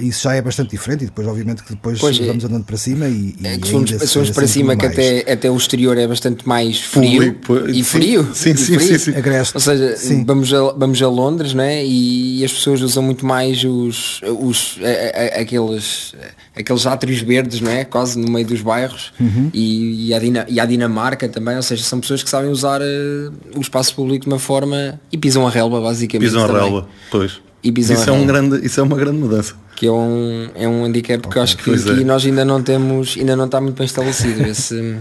[0.02, 2.48] isso já é bastante diferente e depois obviamente que depois pois vamos é.
[2.48, 5.98] andando para cima e, é que somos, somos para cima que até, até o exterior
[5.98, 8.24] é bastante mais frio Público, e frio.
[8.34, 9.00] Sim, sim, e frio.
[9.00, 11.86] sim, sim, Ou seja, Vamos, a, vamos a Londres né?
[11.86, 16.14] e as pessoas usam muito mais os os, a, a, aqueles,
[16.56, 17.86] aqueles átrios verdes, não é?
[17.86, 19.50] Quase no meio dos bairros uhum.
[19.54, 22.82] e, e, a Dina, e a Dinamarca também, ou seja, são pessoas que sabem usar
[22.82, 26.28] uh, o espaço público de uma forma e pisam a relva basicamente.
[26.28, 26.67] Pisam a relva,
[27.12, 27.42] pois.
[27.64, 29.56] E isso, é um grande, isso é uma grande mudança.
[29.76, 31.32] Que é um, é um handicap okay.
[31.32, 32.04] que eu acho que aqui é.
[32.04, 34.98] nós ainda não temos, ainda não está muito bem estabelecido esse,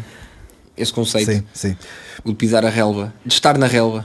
[0.77, 1.31] esse conceito.
[1.31, 1.77] Sim, sim.
[2.25, 4.05] De pisar a relva, de estar na relva.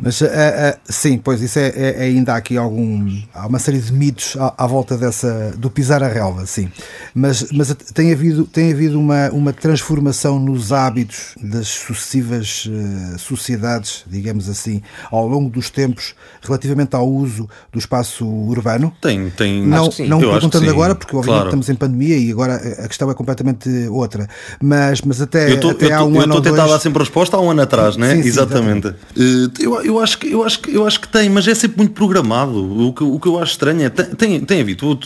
[0.00, 3.18] Mas uh, uh, sim, pois isso é, é, é, ainda há aqui algum.
[3.34, 6.70] Há uma série de mitos à, à, volta dessa do pisar a relva, sim.
[7.12, 14.04] Mas, mas tem havido, tem havido uma, uma transformação nos hábitos das sucessivas uh, sociedades,
[14.06, 18.92] digamos assim, ao longo dos tempos, relativamente ao uso do espaço urbano?
[19.02, 19.66] Tem, tem.
[19.66, 21.48] Não, não perguntando agora, porque obviamente claro.
[21.48, 24.28] estamos em pandemia e agora a questão é completamente outra.
[24.62, 26.34] Mas, mas até, eu tô, até eu há um eu ano.
[26.34, 28.14] Eu estou a tentar dar sempre resposta há um ano atrás, né?
[28.14, 28.94] Sim, sim, exatamente.
[29.16, 29.64] exatamente.
[29.64, 31.92] eu, eu, acho que, eu, acho que, eu acho que tem, mas é sempre muito
[31.92, 32.86] programado.
[32.86, 33.88] O que, o que eu acho estranho é.
[33.88, 34.98] Tem, tem havido.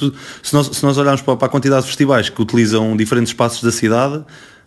[0.42, 3.62] Se, nós, se nós olharmos para, para a quantidade de festivais que utilizam diferentes espaços
[3.62, 4.24] da cidade,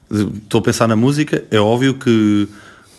[0.09, 2.47] estou a pensar na música, é óbvio que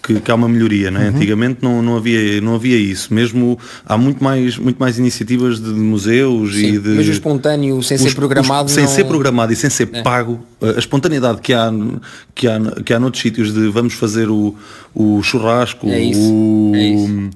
[0.07, 1.09] que, que há uma melhoria, né?
[1.09, 1.17] Uhum.
[1.17, 3.13] Antigamente não, não, havia, não havia isso.
[3.13, 6.91] Mesmo há muito mais, muito mais iniciativas de museus Sim, e de.
[6.91, 8.69] Mas o espontâneo, sem os, ser programado.
[8.69, 10.03] Os, sem ser programado e sem ser é.
[10.03, 11.73] pago, a espontaneidade que há,
[12.35, 14.55] que há, que há noutros sítios de vamos fazer o,
[14.95, 16.21] o churrasco, é isso.
[16.21, 16.73] o.
[16.75, 17.31] É isso.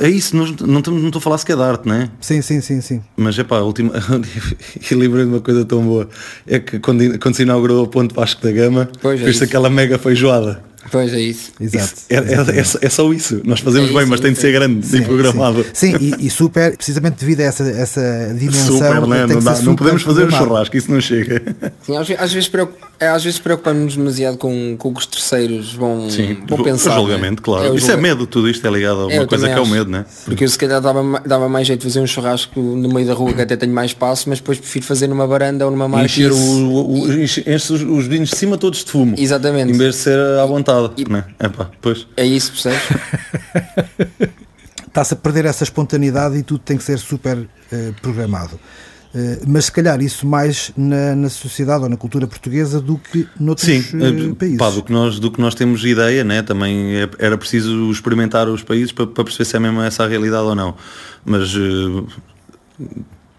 [0.00, 2.08] É isso, não, não, não estou a falar sequer de arte, não é?
[2.18, 3.02] Sim, sim, sim, sim.
[3.18, 3.92] Mas é pá, a última.
[4.90, 6.08] e lembrei de uma coisa tão boa.
[6.46, 9.98] É que quando, quando se inaugurou o ponto Vasco da Gama, pois é aquela mega
[9.98, 10.62] feijoada.
[10.94, 11.50] Pois é isso.
[11.60, 11.84] Exato.
[11.84, 13.40] Isso, é, é, é, é, só isso.
[13.42, 15.66] Nós fazemos é bem, mas tem de ser grande sim, e programado.
[15.72, 18.78] Sim, sim e, e, super, precisamente devido a essa, essa dimensão.
[18.78, 19.26] Super, né?
[19.26, 21.42] não, dá, não podemos fazer o churrasco, isso não chega.
[21.82, 22.48] Sim, às, às vezes,
[23.00, 26.92] é, às vezes preocupamos-nos demasiado com, com o que os terceiros vão, sim, vão pensar.
[26.92, 27.44] O julgamento, né?
[27.44, 27.74] claro.
[27.74, 29.90] É, isso é medo, tudo isto é ligado a uma coisa que é o medo,
[29.90, 30.04] né?
[30.24, 33.14] Porque eu se calhar dava, dava mais jeito de fazer um churrasco no meio da
[33.14, 36.04] rua que até tenho mais espaço, mas depois prefiro fazer numa varanda ou numa.
[36.04, 39.16] Encher, o, o, encher os, os vinhos de cima todos de fumo.
[39.18, 39.72] Exatamente.
[39.72, 40.83] Em vez de ser à vontade.
[40.96, 41.24] E, né?
[41.40, 42.06] Epá, pois.
[42.16, 42.82] É isso, percebes?
[44.86, 47.48] Está-se a perder essa espontaneidade e tudo tem que ser super uh,
[48.00, 48.54] programado.
[49.12, 53.28] Uh, mas se calhar isso mais na, na, sociedade ou na cultura portuguesa do que
[53.38, 54.58] noutros Sim, uh, países.
[54.58, 56.42] Pá, do, que nós, do que nós temos ideia, né?
[56.42, 60.06] também é, era preciso experimentar os países para, para, perceber se é mesmo essa a
[60.06, 60.76] realidade ou não.
[61.24, 61.52] Mas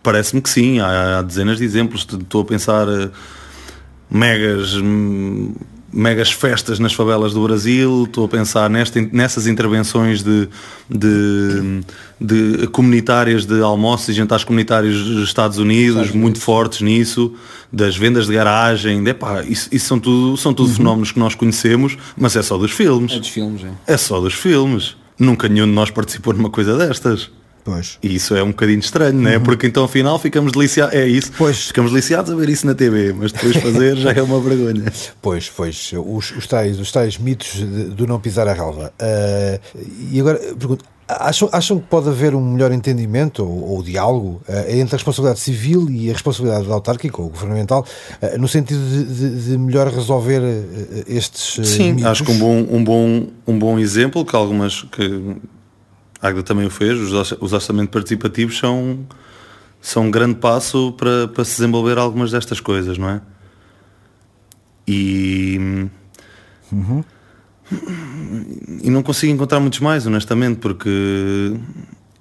[0.04, 2.06] parece-me que sim, há, há, dezenas de exemplos.
[2.12, 2.88] Estou a pensar
[4.10, 4.76] megas
[5.96, 10.50] megas festas nas favelas do Brasil, estou a pensar nesta, nessas intervenções de,
[10.90, 11.82] de,
[12.20, 17.34] de, comunitárias de almoços e jantares comunitários dos Estados Unidos, muito fortes nisso,
[17.72, 20.76] das vendas de garagem, de, epá, isso, isso são tudo, são tudo uhum.
[20.76, 23.14] fenómenos que nós conhecemos, mas é só dos filmes.
[23.14, 23.94] É dos filmes, é.
[23.94, 24.98] É só dos filmes.
[25.18, 27.32] Nunca nenhum de nós participou numa coisa destas.
[27.66, 27.98] Pois.
[28.04, 29.38] E isso é um bocadinho estranho, não é?
[29.38, 29.44] Uhum.
[29.44, 31.66] Porque então afinal ficamos deliciados, é isso, pois.
[31.66, 34.86] ficamos deliciados a ver isso na TV, mas depois fazer já é uma vergonha.
[35.20, 37.56] Pois, pois, os, os, tais, os tais mitos
[37.96, 38.94] do não pisar a relva.
[39.02, 39.80] Uh,
[40.12, 44.72] e agora, pergunto, Acham, acham que pode haver um melhor entendimento ou, ou diálogo uh,
[44.72, 47.86] entre a responsabilidade civil e a responsabilidade autárquica ou governamental,
[48.24, 51.68] uh, no sentido de, de, de melhor resolver uh, estes.
[51.68, 52.06] Sim, mitos?
[52.06, 55.38] acho que um bom, um, bom, um bom exemplo que algumas que
[56.26, 59.06] a também o fez, os orçamentos participativos são,
[59.82, 63.22] são um grande passo para, para se desenvolver algumas destas coisas, não é?
[64.88, 65.88] E.
[66.72, 67.04] Uhum.
[68.84, 71.54] E não consigo encontrar muitos mais, honestamente, porque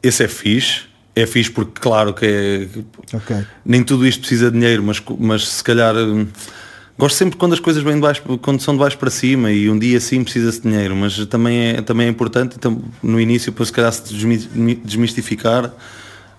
[0.03, 0.83] esse é fixe.
[1.17, 3.17] É fixe porque, claro, que é.
[3.17, 3.47] Okay.
[3.65, 5.95] Nem tudo isto precisa de dinheiro, mas, mas se calhar
[6.97, 9.69] Gosto sempre quando as coisas vêm de baixo, quando são de baixo para cima e
[9.69, 13.53] um dia sim precisa-se de dinheiro, mas também é, também é importante então, no início
[13.53, 14.15] para se calhar se
[14.85, 15.73] desmistificar,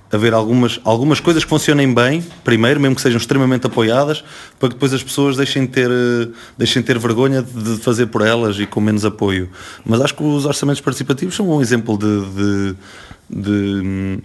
[0.09, 4.23] haver algumas, algumas coisas que funcionem bem, primeiro, mesmo que sejam extremamente apoiadas,
[4.57, 5.89] para que depois as pessoas deixem de ter,
[6.57, 9.49] deixem de ter vergonha de fazer por elas e com menos apoio.
[9.85, 12.75] Mas acho que os orçamentos participativos são um exemplo de, de,
[13.29, 14.19] de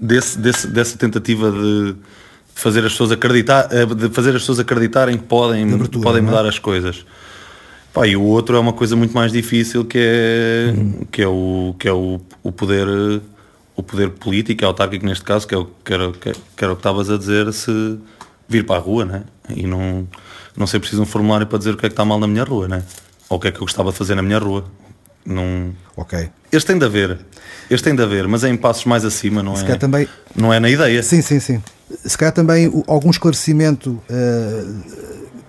[0.00, 1.94] desse, desse, dessa tentativa de
[2.54, 6.24] fazer as pessoas acreditar, eh, de fazer as pessoas acreditarem que podem, abertura, podem é?
[6.24, 6.48] mudar é?
[6.48, 7.04] as coisas.
[7.92, 11.06] Pá, e o outro é uma coisa muito mais difícil que é, uhum.
[11.10, 12.88] que é, o, que é o, o poder
[13.76, 16.80] o poder político, autárquico neste caso, que, é o, que, era, que, era o que
[16.80, 17.98] estavas a dizer, se
[18.48, 19.24] vir para a rua, né?
[19.50, 20.06] E não,
[20.56, 22.44] não ser preciso um formulário para dizer o que é que está mal na minha
[22.44, 22.84] rua, né?
[23.28, 24.64] Ou o que é que eu gostava de fazer na minha rua.
[25.24, 25.72] Não...
[25.96, 26.28] Ok.
[26.52, 27.18] Este tem de haver.
[27.70, 29.76] Este tem de haver, mas é em passos mais acima, não é?
[29.76, 30.08] Também...
[30.34, 31.02] Não é na ideia.
[31.02, 31.62] Sim, sim, sim
[32.04, 34.84] se calhar também algum esclarecimento uh,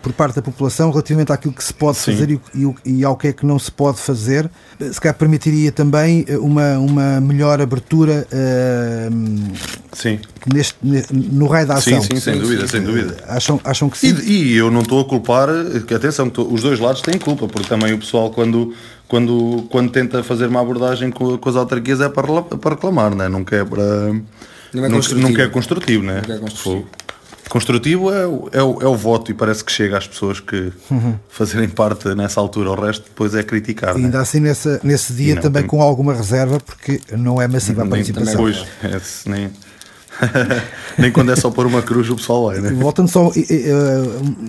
[0.06, 2.12] por parte da população relativamente àquilo que se pode Sim.
[2.12, 4.48] fazer e, e, e, ao que é que não se pode fazer,
[4.80, 9.56] se calhar permitiria também uma, uma melhor abertura uh,
[9.91, 10.20] sim.
[10.54, 10.78] Neste,
[11.12, 12.00] no raio da ação.
[12.04, 13.18] Sim, sim, sem dúvida, sem dúvida.
[13.28, 14.15] Acham, acham que sim?
[14.24, 15.50] E, e eu não estou a culpar,
[15.88, 18.76] que atenção, os dois lados têm culpa, porque também o pessoal quando
[19.08, 23.26] quando, quando tenta fazer uma abordagem com, com as autarquias é para, para reclamar, não
[23.26, 23.30] é?
[23.30, 24.13] nunca é para
[24.72, 25.28] não é construtivo.
[25.28, 26.15] Nunca é construtivo, né?
[26.18, 26.88] Nunca é construtivo.
[27.56, 31.15] Construtivo é, o, é, é o voto e parece que chega às pessoas que uhum.
[31.30, 33.96] fazerem parte nessa altura, o resto depois é criticar.
[33.96, 34.24] E ainda né?
[34.24, 35.70] assim nessa, nesse dia também tem...
[35.70, 38.36] com alguma reserva, porque não é massiva a participação.
[38.36, 39.50] Pois, é, nem,
[41.00, 42.72] nem quando é só pôr uma cruz o pessoal vai, né?
[42.74, 43.32] Voltando só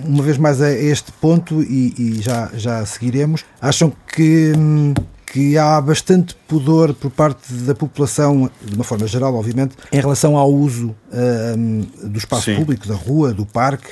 [0.04, 4.94] uma vez mais a este ponto e, e já, já seguiremos, acham que hum,
[5.26, 10.36] que há bastante pudor por parte da população, de uma forma geral, obviamente, em relação
[10.36, 12.56] ao uso uh, do espaço Sim.
[12.56, 13.88] público, da rua, do parque,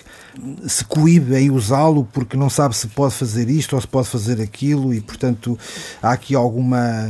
[0.66, 4.40] se coíbe em usá-lo porque não sabe se pode fazer isto ou se pode fazer
[4.40, 5.58] aquilo e, portanto,
[6.02, 7.06] há aqui alguma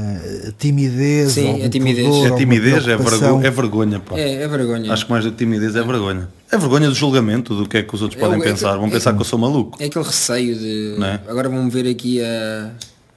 [0.59, 1.33] timidez.
[1.33, 2.07] Sim, é timidez.
[2.07, 4.01] Pudor, é timidez, é vergonha, é vergonha.
[4.01, 4.19] Pá.
[4.19, 4.93] É, é vergonha.
[4.93, 6.29] Acho que mais do que timidez é, é vergonha.
[6.51, 8.77] É vergonha do julgamento, do que é que os outros é, podem é, pensar.
[8.77, 9.83] Vão pensar que eu sou maluco.
[9.83, 10.97] É aquele receio de.
[11.03, 11.21] É?
[11.29, 12.71] Agora vão ver aqui a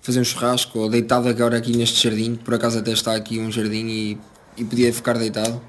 [0.07, 3.51] fazer um churrasco ou deitado agora aqui neste jardim, por acaso até está aqui um
[3.51, 4.17] jardim e,
[4.57, 5.61] e podia ficar deitado.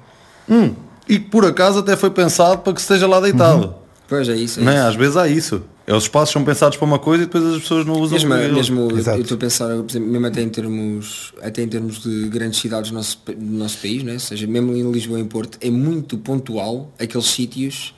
[0.49, 0.73] Hum,
[1.09, 3.65] e por acaso até foi pensado para que esteja lá deitado.
[3.65, 3.73] Uhum.
[4.07, 4.61] Pois é isso.
[4.61, 4.79] É não é?
[4.79, 5.61] Às vezes há isso.
[5.85, 8.55] É, os espaços são pensados para uma coisa e depois as pessoas não usam mesmo,
[8.55, 12.61] mesmo eu, eu estou a pensar, mesmo até em termos, até em termos de grandes
[12.61, 14.13] cidades do nosso, do nosso país, né?
[14.13, 17.93] ou seja, mesmo em Lisboa e em Porto, é muito pontual aqueles sítios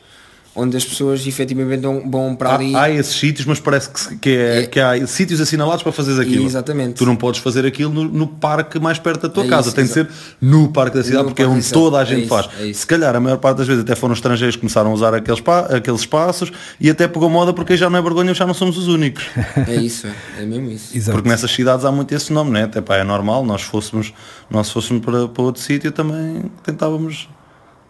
[0.53, 2.75] onde as pessoas efetivamente vão para ali.
[2.75, 5.91] Há, há esses sítios, mas parece que, que, é, é, que há sítios assinalados para
[5.91, 6.45] fazer aquilo.
[6.45, 6.95] Exatamente.
[6.95, 9.75] Tu não podes fazer aquilo no, no parque mais perto da tua é casa, isso,
[9.75, 10.09] tem de ser
[10.41, 12.49] no parque da cidade, no porque é onde toda a gente é faz.
[12.59, 15.13] É Se calhar a maior parte das vezes até foram estrangeiros que começaram a usar
[15.13, 18.77] aqueles, aqueles espaços e até pegou moda porque já não é vergonha, já não somos
[18.77, 19.25] os únicos.
[19.67, 20.95] É isso, é mesmo isso.
[20.95, 21.15] Exato.
[21.15, 22.63] Porque nessas cidades há muito esse nome, né?
[22.63, 24.13] até pá, é normal, nós fôssemos,
[24.49, 27.29] nós fôssemos para, para outro sítio também tentávamos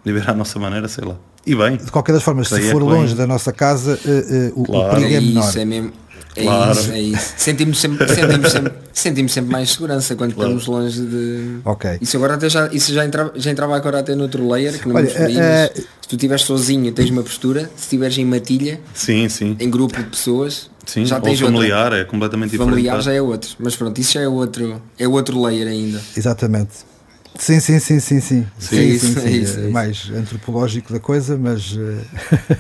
[0.04, 1.16] viver à nossa maneira, sei lá.
[1.46, 1.78] E bem.
[1.78, 4.88] De qualquer das formas, se é for longe da nossa casa, uh, uh, claro.
[4.88, 5.50] o, perigo é, é menor.
[5.50, 5.92] Isso, é mesmo.
[6.36, 6.72] É claro.
[6.72, 7.34] isso, é isso.
[7.38, 10.58] Sentimos sempre, sentimos sempre, sentimos sempre mais segurança quando claro.
[10.58, 11.60] estamos longe de.
[11.66, 11.98] Ok.
[12.00, 14.88] Isso agora até já, isso já entrava, já entrava agora até no outro layer, que
[14.88, 18.80] não Olha, me uh, se tu estiveres sozinho tens uma postura, se estiveres em matilha,
[18.94, 19.58] sim, sim.
[19.60, 22.00] em grupo de pessoas, sim, já tens familiar, outra.
[22.00, 23.00] é completamente familiar diferente.
[23.00, 26.02] Familiar já é outro, mas pronto, isso já é outro, é outro layer ainda.
[26.16, 26.91] Exatamente.
[27.38, 28.48] Sim, sim, sim, sim, sim.
[28.60, 29.28] sim, é isso, sim, sim.
[29.28, 32.58] É isso, é mais antropológico da coisa, mas eh,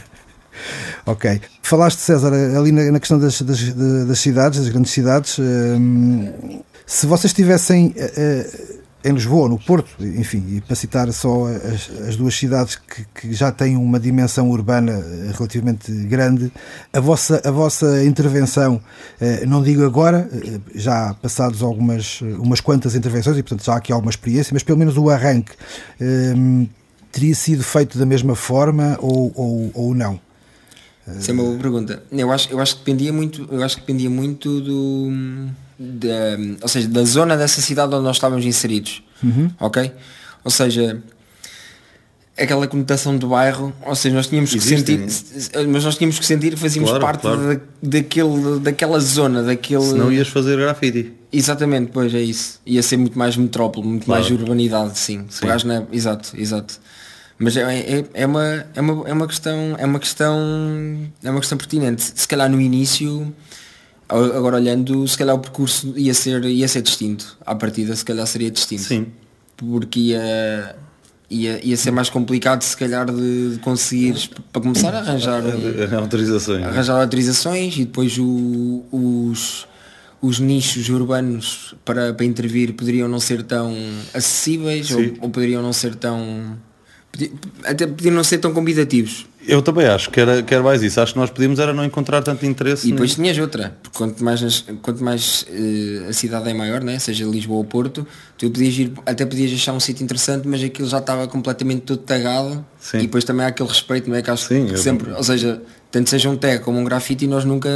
[1.05, 1.41] ok.
[1.61, 5.37] Falaste, César, ali na, questão das, das, das, cidades, das grandes cidades.
[5.39, 12.07] Hum, se vocês tivessem uh, em Lisboa, no Porto, enfim, e para citar só as,
[12.07, 16.51] as duas cidades que, que, já têm uma dimensão urbana eh, relativamente grande,
[16.93, 18.81] a vossa, a vossa intervenção,
[19.19, 23.77] eh, não digo agora, eh, já passados algumas umas quantas intervenções, e portanto já há
[23.77, 25.51] aqui alguma experiência, mas pelo menos o arranque
[27.11, 30.19] teria sido feito da mesma forma ou, ou, ou não?
[31.17, 32.03] Essa é uma boa pergunta.
[32.11, 35.11] Eu acho, eu acho que dependia muito, eu acho que dependia muito do
[35.77, 39.03] da, ou seja, da zona dessa cidade onde nós estávamos inseridos.
[39.23, 39.49] Uhum.
[39.59, 39.91] Ok?
[40.43, 41.01] Ou seja,
[42.37, 44.99] aquela conotação do bairro, ou seja, nós tínhamos que sentir,
[45.67, 47.47] mas nós tínhamos que sentir que fazíamos claro, parte claro.
[47.47, 49.81] Da, daquele, daquela zona, daquele.
[49.81, 51.13] Se não ias fazer grafite.
[51.33, 52.59] Exatamente, pois é isso.
[52.65, 54.21] Ia ser muito mais metrópole, muito claro.
[54.21, 55.25] mais urbanidade, sim.
[55.29, 55.45] sim.
[55.65, 55.83] Na...
[55.91, 56.79] Exato, exato.
[57.41, 60.37] Mas é, é, é, uma, é, uma, é uma questão, é uma questão,
[61.23, 62.13] é uma questão pertinente.
[62.15, 63.33] Se calhar no início
[64.07, 67.37] agora olhando, se calhar o percurso ia ser, ia ser distinto.
[67.43, 68.83] À partida, se calhar seria distinto.
[68.83, 69.07] Sim.
[69.57, 70.75] Porque ia,
[71.29, 75.41] ia, ia ser mais complicado, se calhar, de, de conseguir, para começar a arranjar
[75.97, 76.63] autorizações.
[76.63, 79.67] Arranjar autorizações e depois o, os,
[80.21, 83.73] os nichos urbanos para, para intervir poderiam não ser tão
[84.13, 86.57] acessíveis ou, ou poderiam não ser tão
[87.63, 91.01] até poderiam não ser tão convidativos eu também acho que era, que era mais isso.
[91.01, 92.87] Acho que nós podíamos era não encontrar tanto interesse.
[92.87, 96.99] E depois tinhas outra, porque quanto mais, quanto mais uh, a cidade é maior, né?
[96.99, 98.05] seja Lisboa ou Porto,
[98.37, 101.99] tu podias ir, até podias achar um sítio interessante, mas aquilo já estava completamente todo
[101.99, 102.99] tagado Sim.
[102.99, 104.21] e depois também há aquele respeito, não é?
[104.21, 107.43] Que acho Sim, que sempre, ou seja, tanto seja um tag como um grafite nós
[107.43, 107.69] nunca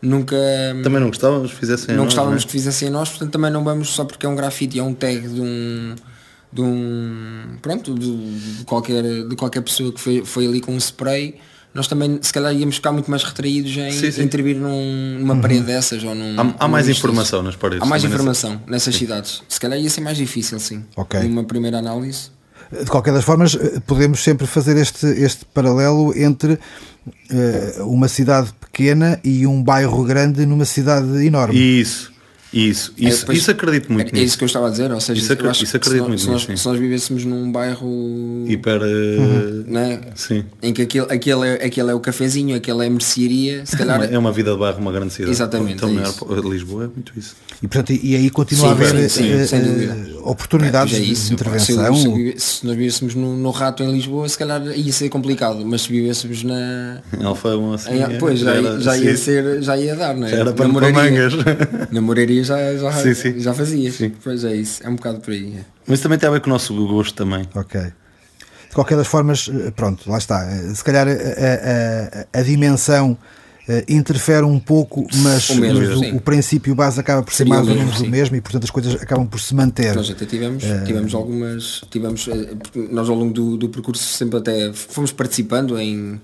[0.00, 0.36] nunca
[0.82, 2.46] também não gostávamos que fizessem não nós, gostávamos é?
[2.46, 4.92] que fizessem a nós, portanto também não vamos só porque é um grafite é um
[4.92, 5.94] tag de um
[6.52, 10.78] de um pronto de, de, qualquer de qualquer pessoa que foi, foi ali com um
[10.78, 11.36] spray
[11.74, 14.22] nós também se calhar íamos ficar muito mais retraídos em sim, sim.
[14.22, 15.40] intervir num, numa uhum.
[15.40, 18.70] parede dessas ou num, há, há mais informação nas paredes há mais informação nessa...
[18.70, 19.00] nessas sim.
[19.00, 21.26] cidades se calhar ia ser mais difícil sim okay.
[21.26, 22.30] uma primeira análise
[22.70, 28.52] de qualquer das formas eh, podemos sempre fazer este este paralelo entre uh, uma cidade
[28.60, 32.11] pequena e um bairro grande numa cidade enorme isso
[32.52, 34.22] isso, isso, é, depois, isso acredito muito é, nisso.
[34.22, 36.28] É isso que eu estava a dizer, ou seja, isso, acredito, isso acredito muito se
[36.28, 39.64] nós, nisso, se nós vivêssemos num bairro hiper uhum.
[39.66, 40.00] né?
[40.14, 40.44] sim.
[40.62, 44.02] em que aquele, aquele, é, aquele é o cafezinho, aquele é a mercearia, se calhar
[44.02, 45.30] é uma vida de bairro, uma grande cidade.
[45.30, 45.74] Exatamente.
[45.74, 47.34] Então, é Lisboa é muito isso.
[47.62, 51.94] E, portanto, e aí continua sim, a haver sim, uh, oportunidades é, isso, de intervenção.
[51.94, 55.64] Se, se, se, nós vivêssemos no, no, rato em Lisboa, se calhar ia ser complicado,
[55.64, 57.00] mas se vivêssemos na.
[57.18, 57.90] Em Alfama assim.
[57.92, 60.30] Em, pois já, era, já ia ser, já ia dar, não é?
[60.30, 61.32] Já era para mangas.
[61.90, 62.00] Na
[62.42, 63.40] já, já, sim, sim.
[63.40, 63.90] já fazia.
[63.90, 64.12] Sim.
[64.22, 65.60] Pois é isso, é um bocado por aí.
[65.86, 67.48] Mas também tem a ver com o nosso gosto também.
[67.54, 67.80] Ok.
[67.80, 70.44] De qualquer das formas, eh, pronto, lá está.
[70.50, 73.16] Eh, se calhar a, a, a dimensão
[73.88, 77.74] interfere um pouco, mas, o, mesmo, o, o, princípio base acaba por ser mais ou
[77.76, 79.94] menos o mesmo e portanto as coisas acabam por se manter.
[79.94, 82.28] Nós até tivemos, uh, tivemos algumas, tivemos,
[82.90, 86.20] nós ao longo do, do percurso sempre até fomos participando em,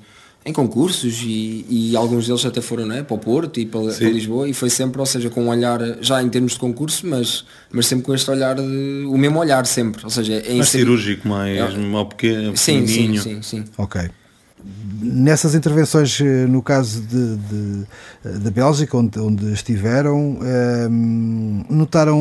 [0.49, 4.09] em concursos e, e, alguns deles até foram né, para o Porto e para, para,
[4.09, 7.45] Lisboa e foi sempre, ou seja, com um olhar já em termos de concurso, mas,
[7.71, 11.29] mas sempre com este olhar de, o mesmo olhar sempre, ou seja, é mais cirúrgico,
[11.29, 13.65] mais, é, mais pequeno, sim, sim, sim, sim.
[13.77, 14.09] Ok
[15.01, 17.87] nessas intervenções, eh, no caso de, de,
[18.25, 22.19] eh, da Bélgica, onde, onde estiveram, um, eh, notaram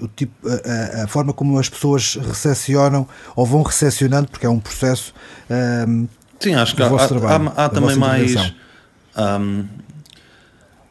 [0.00, 3.06] o tipo, a, a, forma como as pessoas recepcionam
[3.36, 5.14] ou vão recepcionando, porque é um processo.
[5.88, 6.08] Um,
[6.42, 8.34] Sim, acho que há, trabalho, há, há também mais.
[9.16, 9.64] Um,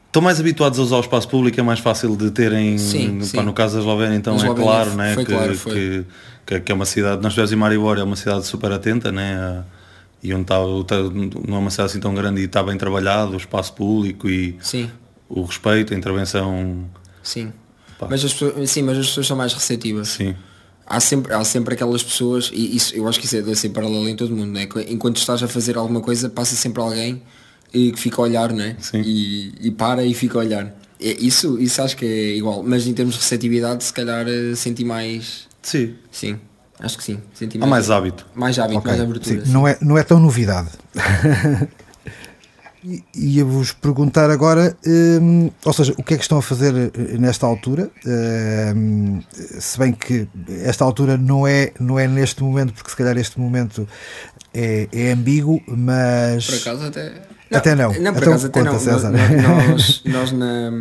[0.07, 2.77] estão mais habituados a usar o espaço público, é mais fácil de terem.
[2.77, 3.41] Sim, pá, sim.
[3.41, 6.05] No caso da Eslovénia, então é claro, né, que, claro que,
[6.45, 7.21] que, que, é uma cidade.
[7.21, 9.63] Nós estivemos em Maribor, é uma cidade super atenta né, a,
[10.21, 13.37] e onde está, não é uma cidade assim tão grande e está bem trabalhado, o
[13.37, 14.89] espaço público e sim.
[15.29, 16.85] o respeito, a intervenção.
[17.23, 17.51] Sim.
[18.09, 20.09] Mas as pessoas, sim, mas as pessoas são mais receptivas.
[20.09, 20.35] Sim.
[20.91, 23.69] Há sempre, há sempre aquelas pessoas, e isso, eu acho que isso é, deve ser
[23.69, 24.67] paralelo em todo mundo, né?
[24.89, 27.21] enquanto estás a fazer alguma coisa, passa sempre alguém
[27.71, 28.75] que fica a olhar, né?
[28.79, 29.01] Sim.
[29.01, 30.65] E, e para e fica a olhar.
[30.99, 34.53] É, isso, isso acho que é igual, mas em termos de receptividade se calhar eh,
[34.55, 35.47] senti mais.
[35.61, 35.95] Sim.
[36.11, 36.39] Sim.
[36.79, 37.19] Acho que sim.
[37.33, 38.27] Senti mais, Há mais hábito.
[38.35, 38.91] Mais hábito, okay.
[38.91, 39.45] mais abertura.
[39.45, 39.51] Sim.
[39.51, 40.69] Não, é, não é tão novidade.
[43.15, 47.45] Ia-vos perguntar agora, hum, ou seja, o que é que estão a fazer eh, nesta
[47.45, 47.91] altura?
[48.75, 50.27] Hum, se bem que
[50.63, 53.87] esta altura não é, não é neste momento, porque se calhar este momento
[54.53, 56.47] é, é ambíguo, mas.
[56.47, 57.13] Por acaso até.
[57.51, 57.93] Não, até não.
[57.93, 58.79] Não, por então, acaso até não.
[58.79, 59.11] César.
[59.11, 60.71] Nós, nós na,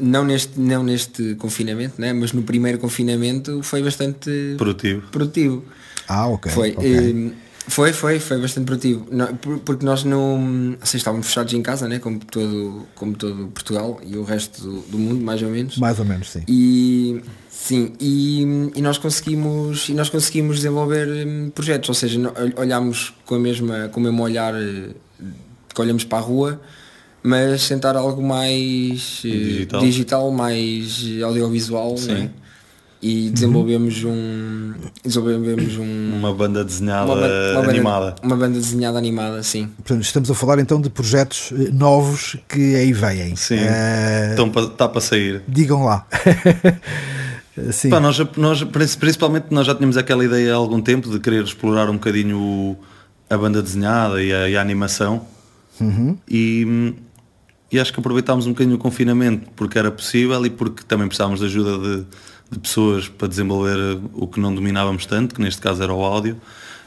[0.00, 2.12] não, neste, não neste confinamento, né?
[2.12, 5.02] mas no primeiro confinamento foi bastante produtivo.
[5.12, 5.64] produtivo.
[6.08, 6.50] Ah, ok.
[6.50, 6.70] Foi.
[6.72, 7.12] okay.
[7.12, 7.32] Hum,
[7.68, 9.06] foi, foi, foi bastante produtivo.
[9.10, 10.76] Não, porque nós não.
[10.80, 11.98] Assim, estávamos fechados em casa, né?
[11.98, 15.76] como, todo, como todo Portugal e o resto do, do mundo, mais ou menos.
[15.76, 16.42] Mais ou menos, sim.
[16.48, 22.18] E sim, e, e nós conseguimos e nós conseguimos desenvolver hum, projetos, ou seja,
[22.56, 24.90] olhámos com a mesma, com o mesmo olhar eh,
[25.74, 26.60] que olhamos para a rua,
[27.22, 32.12] mas tentar algo mais eh, digital, digital mais audiovisual, sim.
[32.12, 32.30] Né?
[33.00, 34.74] E desenvolvemos um
[35.04, 38.06] desenvolvemos um, uma banda desenhada uma, uma animada.
[38.06, 39.68] banda, uma banda desenhada animada sim.
[39.76, 43.36] Portanto, estamos a falar então de projetos eh, novos que aí vêm.
[43.36, 43.58] Sim.
[43.58, 45.42] Uh, então está para sair.
[45.46, 46.06] digam lá.
[47.72, 47.90] Sim.
[47.90, 51.90] Pá, nós, nós principalmente nós já tínhamos aquela ideia há algum tempo de querer explorar
[51.90, 52.76] um bocadinho
[53.28, 55.26] a banda desenhada e a, e a animação.
[55.80, 56.16] Uhum.
[56.28, 56.94] e
[57.70, 61.40] e acho que aproveitámos um bocadinho o confinamento porque era possível e porque também precisávamos
[61.40, 62.06] de ajuda de
[62.50, 66.40] de pessoas para desenvolver o que não dominávamos tanto, que neste caso era o áudio,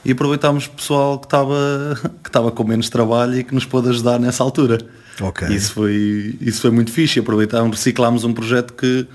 [0.03, 4.19] e aproveitámos pessoal que estava que estava com menos trabalho e que nos pôde ajudar
[4.19, 4.79] nessa altura.
[5.19, 5.49] Okay.
[5.49, 7.19] Isso foi isso foi muito fixe.
[7.19, 9.05] Aproveitámos, reciclámos um projeto que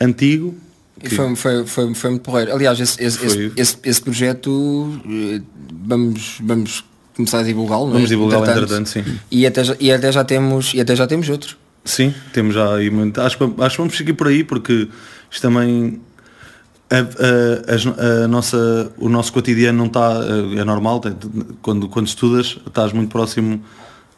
[0.00, 0.54] antigo.
[0.98, 1.14] Que...
[1.14, 2.54] Foi, foi, foi, foi muito porreiro.
[2.54, 5.40] Aliás, esse, esse, esse, esse, esse projeto eh,
[5.86, 6.84] vamos, vamos
[7.14, 7.88] começar a divulgá-lo.
[7.88, 7.92] É?
[7.92, 8.08] Vamos é?
[8.08, 9.04] divulgá-lo entretanto, sim.
[9.30, 11.56] E até, já, e até já temos e até já temos outro.
[11.84, 13.20] Sim, temos já aí muito.
[13.20, 14.88] Acho, acho que vamos seguir por aí porque
[15.30, 16.00] isto também
[16.90, 20.20] a, a, a, nossa, o nosso cotidiano não está,
[20.58, 21.00] é normal,
[21.62, 23.62] quando, quando estudas estás muito próximo,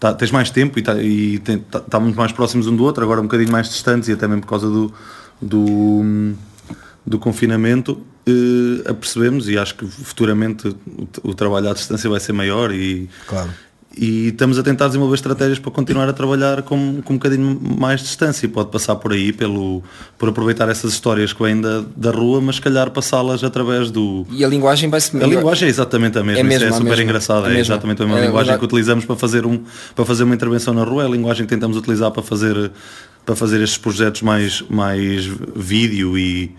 [0.01, 2.83] tá, tens mais tempo e, tá, e tem, tá, tá, muito mais próximos um do
[2.83, 4.93] outro, agora um bocadinho mais distantes e até mesmo por causa do,
[5.41, 6.33] do,
[7.05, 12.33] do confinamento, eh, apercebemos e acho que futuramente o, o, trabalho à distância vai ser
[12.33, 13.51] maior e, claro
[13.97, 18.01] e estamos a tentar desenvolver estratégias para continuar a trabalhar com, com um bocadinho mais
[18.01, 18.49] de distância.
[18.49, 19.82] Pode passar por aí, pelo,
[20.18, 24.26] por aproveitar essas histórias que vêm da, da rua, mas se calhar passá-las através do.
[24.30, 26.99] E a linguagem vai se A linguagem é exatamente a mesma, é, mesmo, é super
[27.01, 27.53] engraçada.
[27.53, 29.62] É, é, exatamente a mesma é, linguagem que utilizamos para fazer, um,
[29.95, 32.72] para fazer uma intervenção na rua, é a linguagem que tentamos utilizar para fazer,
[33.26, 36.55] para fazer estes projetos mais, mais vídeo e,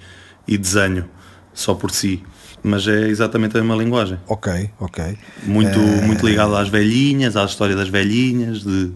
[0.47, 1.05] e desenho,
[1.53, 2.21] só por si
[2.63, 4.17] mas é exatamente a mesma linguagem.
[4.27, 5.17] Ok, ok.
[5.43, 6.01] Muito, é...
[6.01, 8.91] muito ligado às velhinhas, à história das velhinhas, de.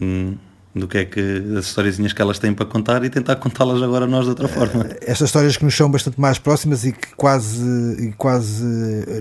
[0.00, 0.34] Hum,
[0.78, 1.20] do que é que
[1.58, 4.48] as historiazinhas que elas têm para contar e tentar contá-las agora nós de outra eh,
[4.48, 4.86] forma.
[5.02, 8.64] Estas histórias que nos são bastante mais próximas e que quase, quase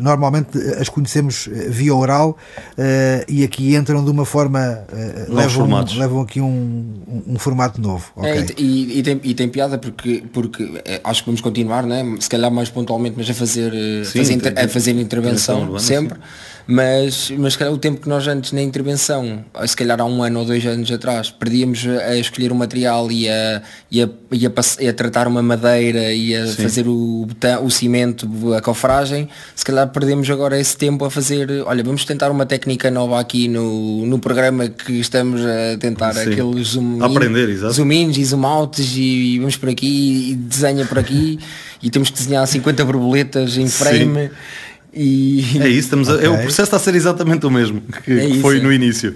[0.01, 2.37] normalmente as conhecemos eh, via oral
[2.77, 8.11] uh, e aqui entram de uma forma uh, levam, levam aqui um, um, formato novo.
[8.15, 8.31] Okay.
[8.31, 12.03] É, e, e, tem, e tem piada porque, porque acho que vamos continuar, né?
[12.19, 13.71] se calhar mais pontualmente, mas a fazer,
[14.05, 16.17] Sim, fazer, tem, a fazer intervenção sempre.
[16.17, 20.21] Sim mas, mas calhar, o tempo que nós antes na intervenção, se calhar há um
[20.21, 24.45] ano ou dois anos atrás, perdíamos a escolher o material e a, e a, e
[24.45, 24.51] a,
[24.81, 26.63] e a tratar uma madeira e a Sim.
[26.63, 31.49] fazer o, botão, o cimento, a cofragem, se calhar perdemos agora esse tempo a fazer,
[31.65, 36.31] olha, vamos tentar uma técnica nova aqui no, no programa que estamos a tentar Sim.
[36.31, 40.35] aqueles zoom, aprender, in, zoom ins e zoom outs e, e vamos por aqui e
[40.35, 41.39] desenha por aqui
[41.81, 44.27] e temos que desenhar 50 borboletas em frame.
[44.27, 45.59] Sim e...
[45.59, 46.27] É isso, estamos okay.
[46.27, 48.61] a, é, o processo está a ser exatamente o mesmo que, é isso, foi é.
[48.61, 49.15] no início.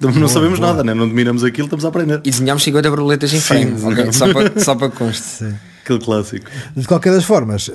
[0.00, 0.72] Não boa, sabemos boa.
[0.72, 0.94] nada, né?
[0.94, 2.20] não dominamos aquilo, estamos a aprender.
[2.24, 4.12] E desenhamos 50 borboletas em frame, okay?
[4.12, 5.54] só para, só para conste.
[5.84, 6.46] Aquele clássico.
[6.76, 7.72] De qualquer das formas, uh,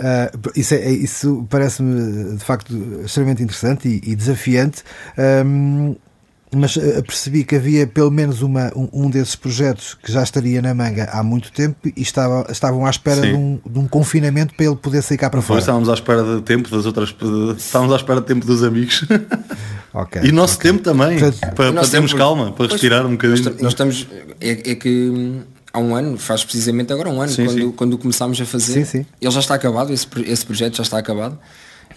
[0.55, 2.73] isso, é, isso parece-me de facto
[3.05, 4.83] extremamente interessante e, e desafiante.
[5.45, 5.95] Um,
[6.55, 10.61] mas uh, percebi que havia pelo menos uma, um, um, desses projetos que já estaria
[10.61, 14.53] na manga há muito tempo e estava, estavam à espera de um, de um, confinamento
[14.55, 15.59] para ele poder sair cá para fora.
[15.59, 17.13] Estávamos à espera de tempo das outras.
[17.57, 19.05] Estávamos à espera de tempo dos amigos.
[19.93, 20.71] Okay, e nosso okay.
[20.71, 23.43] tempo também, Portanto, para, para termos calma, para respirar um bocadinho.
[23.43, 24.07] Nós, nós estamos.
[24.39, 25.41] É, é, que hum,
[25.73, 27.71] há um ano, faz precisamente agora um ano, sim, quando, sim.
[27.71, 28.85] quando começámos a fazer.
[28.85, 31.39] Sim, ele já está acabado, esse, esse projeto já está acabado.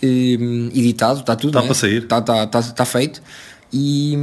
[0.02, 1.50] um, editado, está tudo.
[1.50, 1.66] Está né?
[1.66, 2.02] para sair.
[2.02, 3.20] Está tá, tá, tá feito.
[3.72, 4.16] E,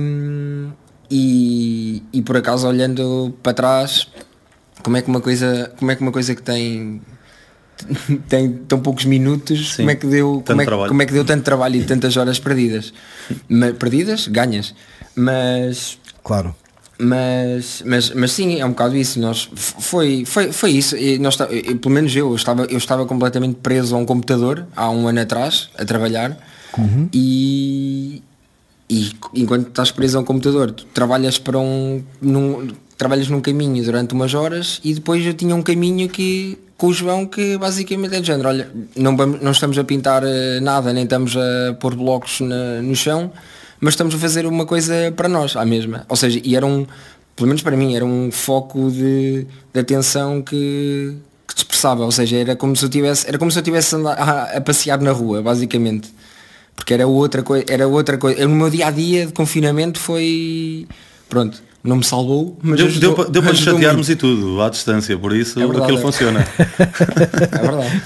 [1.09, 4.07] e, e por acaso olhando para trás,
[4.83, 7.01] como é que uma coisa, como é que uma coisa que tem
[8.27, 11.23] tem tão poucos minutos, Sim, como é que deu como é, como é, que deu
[11.23, 12.93] tanto trabalho e tantas horas perdidas?
[13.79, 14.73] perdidas, ganhas.
[15.15, 16.55] Mas claro.
[16.99, 19.19] Mas, mas, mas sim, é um bocado isso.
[19.19, 20.97] Nós, foi, foi, foi isso.
[20.97, 24.89] E nós, pelo menos eu, eu estava, eu estava completamente preso a um computador há
[24.89, 26.35] um ano atrás, a trabalhar,
[26.75, 27.07] uhum.
[27.13, 28.23] e,
[28.89, 32.03] e enquanto estás preso a um computador, tu trabalhas para um.
[32.21, 36.87] Num, trabalhas num caminho durante umas horas e depois eu tinha um caminho que com
[36.87, 40.93] o João que basicamente é de género, olha, não, não estamos a pintar eh, nada,
[40.93, 43.31] nem estamos a pôr blocos na, no chão,
[43.79, 46.05] mas estamos a fazer uma coisa para nós, à mesma.
[46.07, 46.85] Ou seja, e era um,
[47.35, 51.15] pelo menos para mim, era um foco de, de atenção que,
[51.47, 54.57] que dispersava, ou seja, era como se eu tivesse, era como se eu tivesse a,
[54.57, 56.11] a passear na rua, basicamente.
[56.77, 58.47] Porque era outra coisa, era outra coisa.
[58.47, 60.87] No meu dia a dia de confinamento foi
[61.27, 64.11] pronto, não me salvou, mas deu, ajudou, deu, deu para nos chatearmos muito.
[64.11, 66.01] e tudo, à distância, por isso é verdade, aquilo é.
[66.01, 66.47] funciona.
[67.51, 68.01] é verdade.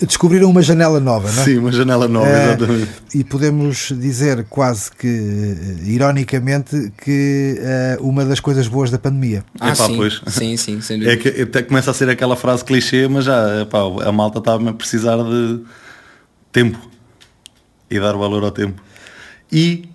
[0.00, 1.44] Descobriram uma janela nova, não é?
[1.44, 2.90] Sim, uma janela nova, é, exatamente.
[3.12, 9.44] E podemos dizer quase que, eh, ironicamente, que é uma das coisas boas da pandemia.
[9.58, 10.22] Ah, epá, sim, pois.
[10.28, 11.12] sim, sim, sem dúvida.
[11.12, 14.54] É que até começa a ser aquela frase clichê, mas já epá, a malta está
[14.54, 15.60] a precisar de
[16.52, 16.78] tempo
[17.90, 18.82] e dar valor ao tempo.
[19.50, 19.88] E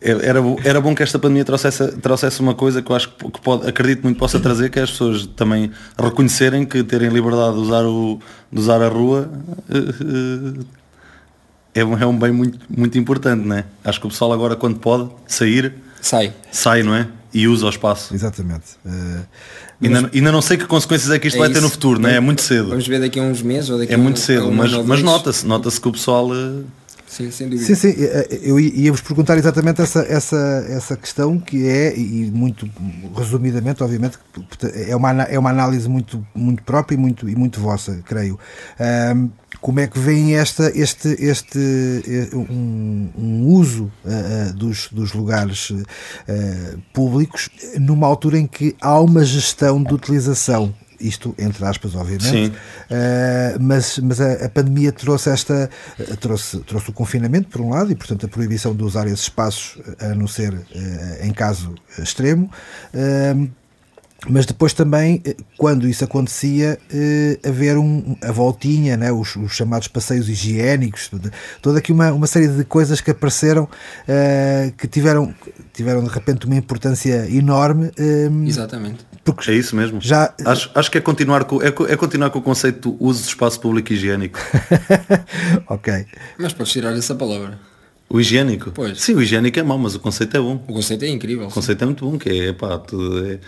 [0.00, 3.68] era, era bom que esta pandemia trouxesse, trouxesse uma coisa que eu acho que pode,
[3.68, 7.84] acredito muito possa trazer, que é as pessoas também reconhecerem que terem liberdade de usar,
[7.84, 8.20] o,
[8.52, 9.28] de usar a rua
[11.74, 13.64] é, é um bem muito, muito importante, não é?
[13.84, 17.08] Acho que o pessoal agora quando pode sair, sai, sai não é?
[17.32, 18.14] E usa o espaço.
[18.14, 18.76] Exatamente.
[18.86, 19.20] Uh,
[19.82, 21.60] ainda, ainda não sei que consequências é que isto é vai isso.
[21.60, 22.16] ter no futuro, não é?
[22.16, 22.70] É muito cedo.
[22.70, 25.80] Vamos ver daqui a uns meses ou daqui É muito cedo, mas, mas nota-se, nota-se
[25.80, 26.64] que o pessoal uh,
[27.08, 27.66] Sim, sem dúvida.
[27.66, 32.30] Sim, sim, eh, eh, eu ia-vos perguntar exatamente essa, essa, essa questão que é, e
[32.30, 32.68] muito
[33.16, 34.18] resumidamente, obviamente,
[34.86, 38.38] é uma, é uma análise muito, muito própria e muito, e muito vossa, creio.
[39.16, 39.30] Um,
[39.60, 41.58] como é que vem esta, este, este
[42.34, 45.84] um, um uso uh, dos, dos lugares uh,
[46.92, 47.48] públicos
[47.80, 53.98] numa altura em que há uma gestão de utilização isto entre aspas, obviamente, uh, mas,
[53.98, 57.94] mas a, a, pandemia trouxe esta, uh, trouxe, trouxe o confinamento por um lado e
[57.94, 60.64] portanto a proibição de usar esses espaços a não ser uh,
[61.22, 62.50] em caso extremo
[64.26, 65.22] mas depois também,
[65.56, 71.08] quando isso acontecia, eh, haver um, a voltinha, né, os, os, chamados passeios higiênicos,
[71.62, 73.68] toda aqui uma, uma série de coisas que apareceram
[74.08, 75.32] eh, que tiveram,
[75.72, 77.92] tiveram de repente uma importância enorme.
[77.96, 79.06] Eh, Exatamente.
[79.22, 80.00] Porque é isso mesmo.
[80.00, 83.22] Já, acho, acho que é continuar, com, é, é continuar com o conceito do uso
[83.22, 84.38] de espaço público higiênico.
[85.68, 86.06] ok.
[86.38, 87.58] Mas podes tirar essa palavra.
[88.10, 88.72] O higiênico?
[88.72, 89.00] Pois.
[89.00, 90.54] Sim, o higiênico é mau, mas o conceito é bom.
[90.66, 91.46] O conceito é incrível.
[91.46, 91.84] O conceito sim.
[91.84, 93.38] é muito bom, que é, pá, tu, é,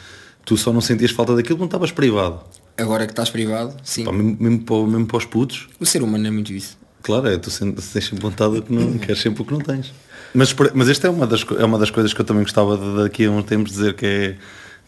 [0.44, 2.40] tu só não sentias falta daquilo quando estavas privado.
[2.76, 4.04] Agora que estás privado, sim.
[4.04, 5.68] Pá, mesmo, mesmo, para, mesmo para os putos.
[5.78, 6.78] O ser humano é muito isso.
[7.02, 9.92] Claro, é, tu tens sempre vontade que não queres sempre o que não tens.
[10.34, 13.02] Mas, mas esta é uma, das, é uma das coisas que eu também gostava de,
[13.02, 14.36] daqui a uns tempos dizer que é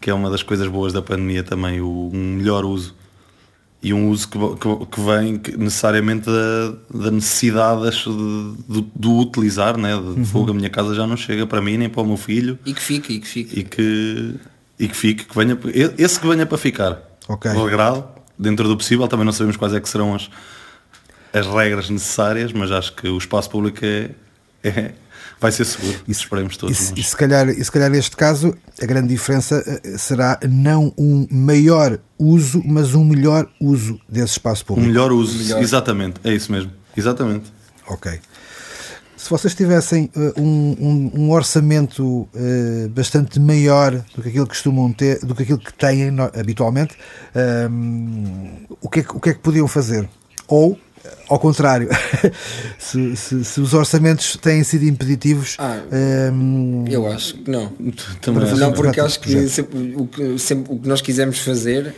[0.03, 2.95] que é uma das coisas boas da pandemia também, o, um melhor uso.
[3.81, 9.77] E um uso que, que, que vem necessariamente da, da necessidade de, de, de, utilizar,
[9.77, 9.97] né?
[9.97, 10.25] de uhum.
[10.25, 12.59] fogo, a minha casa já não chega para mim nem para o meu filho.
[12.67, 13.61] E que fique, e que fique.
[13.61, 14.35] E que,
[14.79, 15.59] e que fique, que venha,
[15.99, 16.99] esse que venha para ficar.
[17.29, 17.51] Ok.
[17.51, 18.05] Alegrado,
[18.39, 20.29] dentro do possível, também não sabemos quais é que serão as,
[21.33, 24.11] as regras necessárias, mas acho que o espaço público é,
[24.63, 24.93] é,
[25.41, 25.99] vai ser seguro.
[26.07, 26.79] Isso esperemos todos.
[26.79, 26.99] E, mas...
[26.99, 31.27] e, se calhar, e se calhar neste caso a grande diferença eh, será não um
[31.31, 34.89] maior uso, mas um melhor uso desse espaço público.
[34.89, 35.63] Um melhor uso, melhor.
[35.63, 36.73] exatamente, é isso mesmo.
[36.97, 37.53] Exatamente.
[37.87, 38.21] Ok.
[39.33, 44.51] Se vocês tivessem uh, um, um, um, orçamento uh, bastante maior do que aquilo que
[44.51, 46.95] costumam ter, do que aquilo que têm no, habitualmente,
[47.71, 50.07] um, o, que é que, o que é que podiam fazer?
[50.47, 50.79] Ou
[51.31, 51.89] ao contrário,
[52.79, 55.57] se, se, se, os orçamentos têm sido impeditivos.
[55.59, 55.81] Ah,
[56.31, 57.73] um, eu acho que não.
[58.21, 61.95] Também não, porque acho que sempre, o, que, sempre, o que nós quisemos fazer,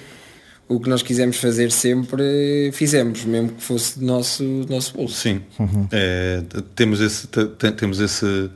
[0.69, 5.15] o que nós quisemos fazer sempre fizemos, mesmo que fosse do nosso, do nosso bolso.
[5.15, 5.89] Sim, uhum.
[5.93, 6.43] é,
[6.75, 7.27] temos esse.
[7.77, 8.51] Temos esse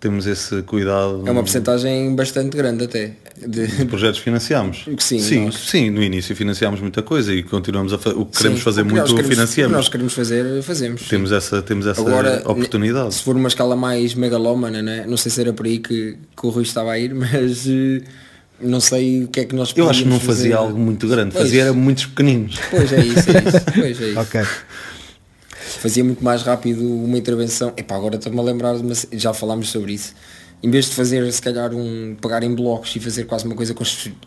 [0.00, 1.24] temos esse cuidado.
[1.26, 3.16] É uma porcentagem bastante grande até.
[3.36, 4.84] De, de projetos financiamos.
[4.98, 5.54] Sim, sim, nós...
[5.54, 8.82] sim, no início financiámos muita coisa e continuamos a fazer o que queremos sim, fazer
[8.82, 9.70] muito queremos, financiamos.
[9.70, 11.08] O que nós queremos fazer, fazemos.
[11.08, 13.14] Temos essa, temos essa Agora, oportunidade.
[13.14, 15.04] Se for uma escala mais megalómana, né?
[15.06, 18.02] não sei se era por aí que, que o Rui estava a ir, mas eh,
[18.60, 20.52] não sei o que é que nós Eu acho que não fazia fazer.
[20.54, 21.44] algo muito grande, pois.
[21.44, 22.58] fazia era muitos pequeninos.
[22.70, 23.64] Pois é isso, é isso.
[23.74, 24.18] Pois é isso.
[24.20, 24.42] ok.
[25.80, 27.72] fazia muito mais rápido uma intervenção.
[27.76, 30.14] Epá, agora estou-me a lembrar, mas já falámos sobre isso
[30.60, 33.74] em vez de fazer se calhar um pegar em blocos e fazer quase uma coisa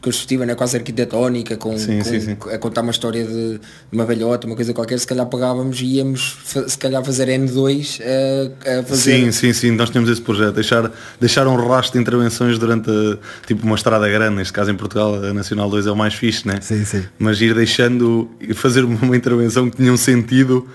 [0.01, 0.55] construtiva, né?
[0.55, 2.37] quase arquitetónica, com, sim, com sim, sim.
[2.51, 3.59] a contar uma história de
[3.91, 8.79] uma velhota, uma coisa qualquer, se calhar pegávamos e íamos se calhar fazer N2 a,
[8.79, 9.25] a fazer.
[9.25, 13.17] Sim, sim, sim, nós temos esse projeto, deixar, deixar um rastro de intervenções durante a,
[13.45, 16.47] tipo uma estrada grande, neste caso em Portugal a Nacional 2 é o mais fixe,
[16.47, 16.59] né?
[16.61, 17.03] Sim, sim.
[17.19, 20.65] Mas ir deixando fazer uma intervenção que tinha um sentido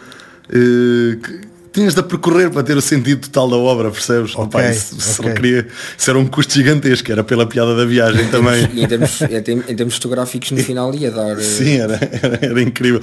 [0.51, 4.33] eh, que, tinhas de percorrer para ter o sentido total da obra, percebes?
[4.33, 5.35] Okay, Opa, isso, okay.
[5.35, 5.66] queria,
[5.97, 8.66] isso era um custo gigantesco, era pela piada da viagem também.
[8.72, 11.39] e em termos, em termos fotográficos no final ia dar.
[11.39, 13.03] Eh, Sim, era, era, era incrível.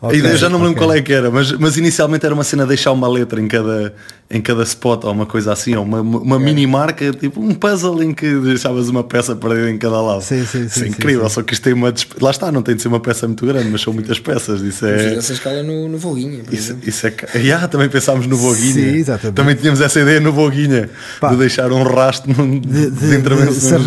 [0.00, 2.34] Okay, a ideia já não me lembro qual é que era, mas, mas inicialmente era
[2.34, 3.94] uma cena de deixar uma letra em cada,
[4.30, 8.02] em cada spot ou uma coisa assim, ou uma, uma mini marca, tipo um puzzle
[8.02, 10.22] em que deixavas uma peça perdida em cada lado.
[10.22, 10.84] Sim, sim, sim.
[10.84, 11.92] é incrível, sim, só que isto tem uma.
[12.20, 14.62] Lá está, não tem de ser uma peça muito grande, mas são muitas peças.
[14.62, 15.14] Isso é.
[15.14, 16.42] Essa escala no, no Voguinha.
[16.50, 17.14] Isso, isso é.
[17.34, 18.72] Yeah, também pensámos no Voguinha.
[18.72, 19.36] Sim, exatamente.
[19.36, 20.88] Também tínhamos essa ideia no Voguinha
[21.20, 23.78] Pá, de deixar um rastro de, de, de intervenção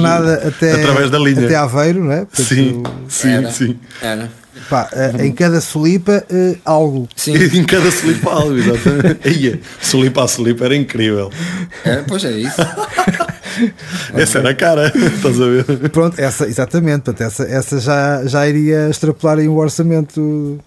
[0.47, 1.45] até, através da linha.
[1.45, 2.25] Até Aveiro, não é?
[2.25, 3.79] Portanto, sim, sim, era, sim.
[4.01, 4.46] Era.
[4.69, 7.07] Pá, uh, em cada solipa uh, algo.
[7.15, 7.35] Sim.
[7.35, 9.61] em cada solipa algo, exatamente.
[9.81, 11.31] Solipa a solipa era incrível.
[11.85, 12.61] É, pois é isso.
[14.13, 15.89] essa era a cara, estás a ver?
[15.89, 20.59] Pronto, essa, exatamente, portanto, essa, essa já, já iria extrapolar em um orçamento.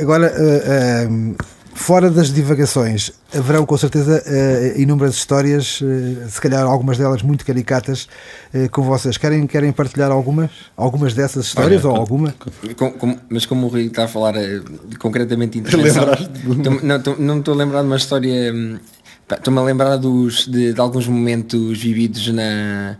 [0.00, 1.36] Agora, uh,
[1.78, 7.46] Fora das divagações, haverão com certeza uh, inúmeras histórias, uh, se calhar algumas delas muito
[7.46, 8.08] caricatas,
[8.52, 9.16] uh, com vocês.
[9.16, 10.50] Querem, querem partilhar algumas?
[10.76, 12.34] Algumas dessas histórias Olha, ou com, alguma?
[12.76, 14.34] Com, com, mas como o Rui está a falar
[14.98, 16.04] concretamente intervenção,
[17.16, 18.52] não estou a lembrar de uma história.
[18.52, 18.78] Hum,
[19.30, 22.98] estou-me a lembrar dos, de, de alguns momentos vividos na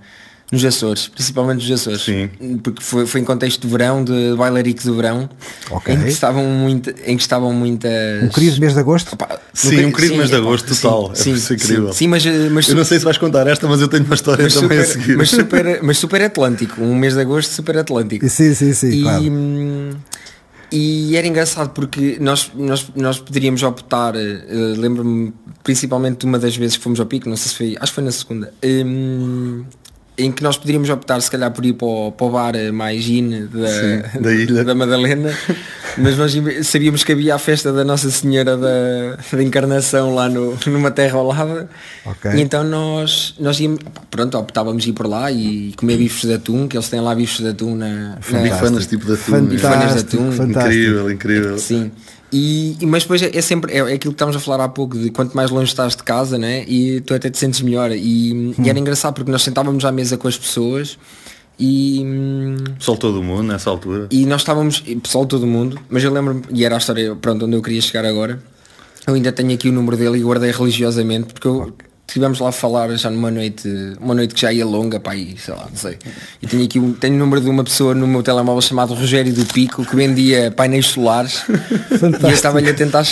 [0.50, 2.02] nos Açores, principalmente nos Açores.
[2.02, 2.30] Sim.
[2.62, 5.28] Porque foi, foi em contexto de verão, de bailarico de verão,
[5.70, 5.94] okay.
[5.94, 8.24] em que estavam muito, em que estavam muitas.
[8.24, 9.12] Um querido mês de agosto?
[9.12, 11.10] Opa, sim, um querido mês de agosto total.
[11.14, 11.92] Sim, é sim, incrível.
[11.92, 14.48] Sim, mas, mas, eu não sei se vais contar esta, mas eu tenho uma história
[14.48, 15.16] também super, a seguir.
[15.16, 18.26] Mas super, mas super Atlântico, um mês de agosto super Atlântico.
[18.28, 18.90] Sim, sim, sim.
[18.90, 19.24] E, claro.
[20.70, 24.18] E era engraçado porque nós, nós, nós poderíamos optar, uh,
[24.76, 25.32] lembro-me
[25.62, 27.94] principalmente de uma das vezes que fomos ao pico, não sei se foi, acho que
[27.94, 29.64] foi na segunda, um,
[30.18, 33.08] em que nós poderíamos optar se calhar por ir para o, para o bar mais
[33.08, 34.64] in da, Sim, da, ilha.
[34.64, 35.32] da Madalena,
[35.96, 40.58] mas nós sabíamos que havia a festa da Nossa Senhora da, da Encarnação lá no,
[40.66, 41.68] numa terra ao lado,
[42.04, 42.32] okay.
[42.32, 43.78] e então nós, nós íamos,
[44.10, 47.38] pronto, optávamos ir por lá e comer bifes de atum, que eles têm lá bifes
[47.38, 48.18] de atum na...
[48.30, 49.46] na bifanas tipo de atum.
[49.46, 50.30] Bifanas de atum.
[50.32, 51.58] Incrível, incrível.
[51.58, 51.92] Sim.
[52.30, 54.98] E, mas depois é, é sempre é, é, aquilo que estávamos a falar há pouco
[54.98, 56.62] de quanto mais longe estás de casa né?
[56.68, 58.62] e tu até te sentes melhor e, hum.
[58.62, 60.98] e era engraçado porque nós sentávamos à mesa com as pessoas
[61.58, 62.04] e
[62.78, 66.66] pessoal todo mundo nessa altura e nós estávamos pessoal todo mundo mas eu lembro e
[66.66, 68.42] era a história pronto onde eu queria chegar agora
[69.06, 71.72] eu ainda tenho aqui o número dele e guardei religiosamente porque eu
[72.08, 73.68] estivemos lá a falar já numa noite,
[74.00, 75.98] uma noite que já ia longa, pá, e sei lá, não sei.
[76.40, 79.32] E tenho aqui um, tenho o número de uma pessoa no meu telemóvel chamado Rogério
[79.32, 81.42] do Pico que vendia painéis solares
[82.20, 83.04] e eu estava-lhe a tentar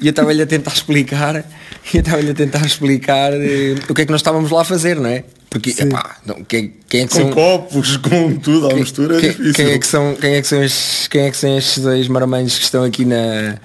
[0.00, 4.02] e eu estava-lhe a tentar explicar e eu estava-lhe a tentar explicar uh, o que
[4.02, 5.24] é que nós estávamos lá a fazer, não é?
[5.50, 9.30] Porque epá, não, quem, quem é que com são, copos, com tudo à mistura quem,
[9.30, 9.54] é difícil.
[9.54, 12.06] Quem é que são, quem é que são estes, quem é que são estes dois
[12.06, 13.58] marmanjos que estão aqui na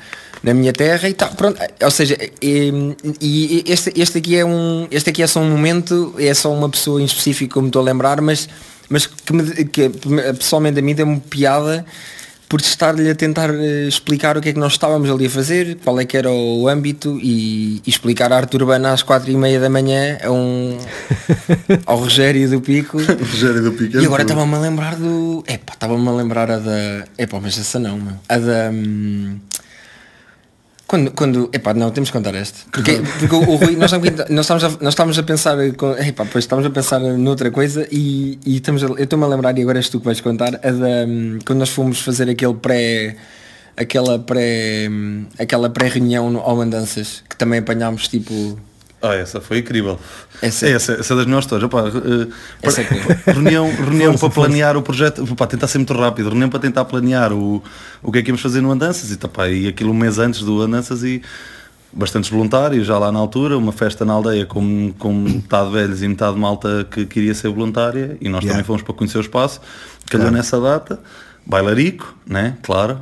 [0.43, 4.87] na minha terra e tal, pronto, ou seja, e, e, este, este aqui é um,
[4.91, 7.81] este aqui é só um momento, é só uma pessoa em específico que me estou
[7.81, 8.49] a lembrar, mas,
[8.89, 9.89] mas que, me, que
[10.37, 11.85] pessoalmente a mim deu-me piada
[12.53, 15.75] por estar-lhe a tentar eh, explicar o que é que nós estávamos ali a fazer,
[15.83, 19.35] qual é que era o âmbito e, e explicar a arte urbana às quatro e
[19.35, 20.77] meia da manhã a um,
[21.87, 22.99] ao Rogério do Pico.
[23.01, 23.97] Rogério do Pico.
[23.97, 25.43] É e agora estava-me a lembrar do.
[25.47, 27.05] Epá, estava-me a lembrar a da.
[27.17, 28.13] Epá, mas essa não, meu.
[28.29, 28.69] A da.
[28.71, 29.39] Hum,
[30.93, 32.65] quando, quando, epá, não, temos que contar este.
[32.71, 36.63] Porque, porque o, o Rui, nós, estamos a, nós estamos a pensar, epá, pois estamos
[36.63, 39.89] a pensar noutra coisa e, e estamos a, eu estou-me a lembrar, e agora és
[39.89, 41.07] tu que vais contar, a da,
[41.47, 43.15] quando nós fomos fazer aquele pré,
[43.75, 44.87] aquela pré,
[45.39, 48.55] aquela pré-reunião ao Andanças, que também apanhámos tipo
[49.03, 49.99] ah, essa foi incrível.
[50.41, 51.65] Essa, é, essa, essa é das melhores histórias.
[51.65, 52.33] Opa, uh,
[52.63, 56.85] é reunião reunião para planear o projeto, opa, tentar ser muito rápido, reunião para tentar
[56.85, 57.61] planear o,
[58.01, 60.39] o que é que íamos fazer no Andanças e, opa, e aquilo um mês antes
[60.39, 61.21] do Andanças e
[61.91, 66.07] bastantes voluntários já lá na altura, uma festa na aldeia com, com metade velhos e
[66.07, 68.53] metade malta que queria ser voluntária e nós yeah.
[68.53, 69.59] também fomos para conhecer o espaço,
[70.09, 70.37] calhou claro.
[70.37, 70.99] nessa data,
[71.45, 72.57] bailarico, né?
[72.63, 72.99] claro,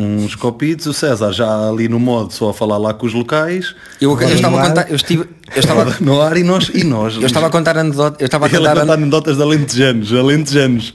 [0.00, 3.74] uns copitos, o César já ali no modo só a falar lá com os locais.
[4.00, 7.16] Eu, eu estava a contar, eu estive, eu estava no ar e nós e nós.
[7.16, 10.94] Eu estava a contar anedotas, eu estava a contar, contar anedotas de alentejanos, alentejanos.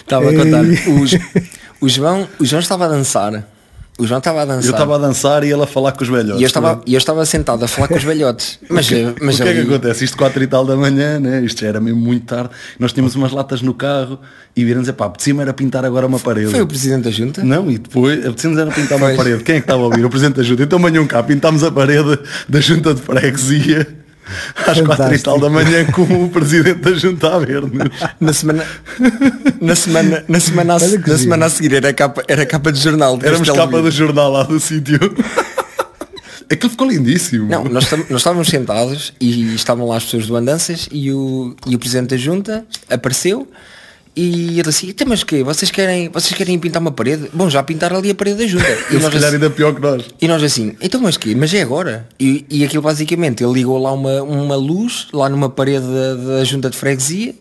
[0.00, 1.12] Estava a contar os,
[1.80, 3.46] o João, o João estava a dançar
[3.98, 4.64] O João estava a dançar.
[4.64, 6.40] Eu estava a dançar e ele a falar com os velhotes.
[6.40, 8.58] E eu estava, eu estava sentado a falar com os velhotes.
[8.68, 10.04] Mas, o que, mas o que é que acontece?
[10.04, 11.44] Isto 4 e tal da manhã, né?
[11.44, 12.50] Isto já era mesmo muito tarde.
[12.78, 14.18] Nós tínhamos umas latas no carro
[14.56, 16.50] e viram dizer, pá, apetecia era pintar agora uma parede.
[16.50, 17.44] Foi o Presidente da Junta?
[17.44, 19.44] Não, e depois apetecia era pintar uma parede.
[19.44, 20.04] Quem é que estava a ouvir?
[20.04, 20.62] O Presidente da Junta.
[20.62, 22.18] Então manhã cá, pintámos a parede
[22.48, 24.01] da Junta de Freguesia
[24.66, 27.62] às quatro e tal da manhã com o presidente da Junta a ver
[28.20, 28.66] Na semana,
[29.60, 33.18] na semana, na semana, a, na semana a seguir era capa, era capa de jornal.
[33.22, 34.98] Éramos capa do jornal lá do sítio.
[36.50, 37.48] Aquilo ficou lindíssimo.
[37.48, 41.74] Não, nós, nós estávamos sentados e estavam lá as pessoas do Andanças e o, e
[41.74, 43.48] o presidente da junta apareceu
[44.14, 47.30] e ele assim, então, mas que vocês querem, vocês querem pintar uma parede?
[47.32, 48.64] Bom, já pintaram ali a parede da junta.
[48.90, 50.04] E, nós, calhar assim, ainda pior que nós.
[50.20, 51.34] E nós assim, então mas que?
[51.34, 52.06] Mas é agora?
[52.20, 56.44] E, e aquilo basicamente, ele ligou lá uma, uma luz, lá numa parede da, da
[56.44, 57.34] junta de freguesia,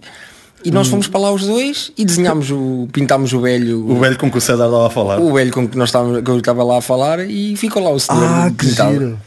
[0.63, 0.91] e nós hum.
[0.91, 2.88] fomos para lá os dois e desenhámos o.
[2.91, 3.89] pintámos o velho.
[3.89, 5.19] O velho com que o César estava a falar.
[5.19, 7.89] O velho com que nós estávamos, que eu estava lá a falar e ficou lá
[7.89, 8.24] o senhor.
[8.24, 9.19] Ah, que giro.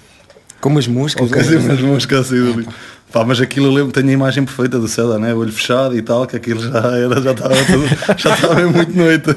[0.61, 1.31] Com umas moscas.
[1.31, 1.57] Okay.
[1.57, 2.67] umas moscas assim ali.
[3.15, 5.33] Pá, mas aquilo eu lembro, tenho a imagem perfeita do César, né?
[5.33, 7.87] O olho fechado e tal, que aquilo já era, já estava tudo,
[8.19, 9.37] já estava muito noite.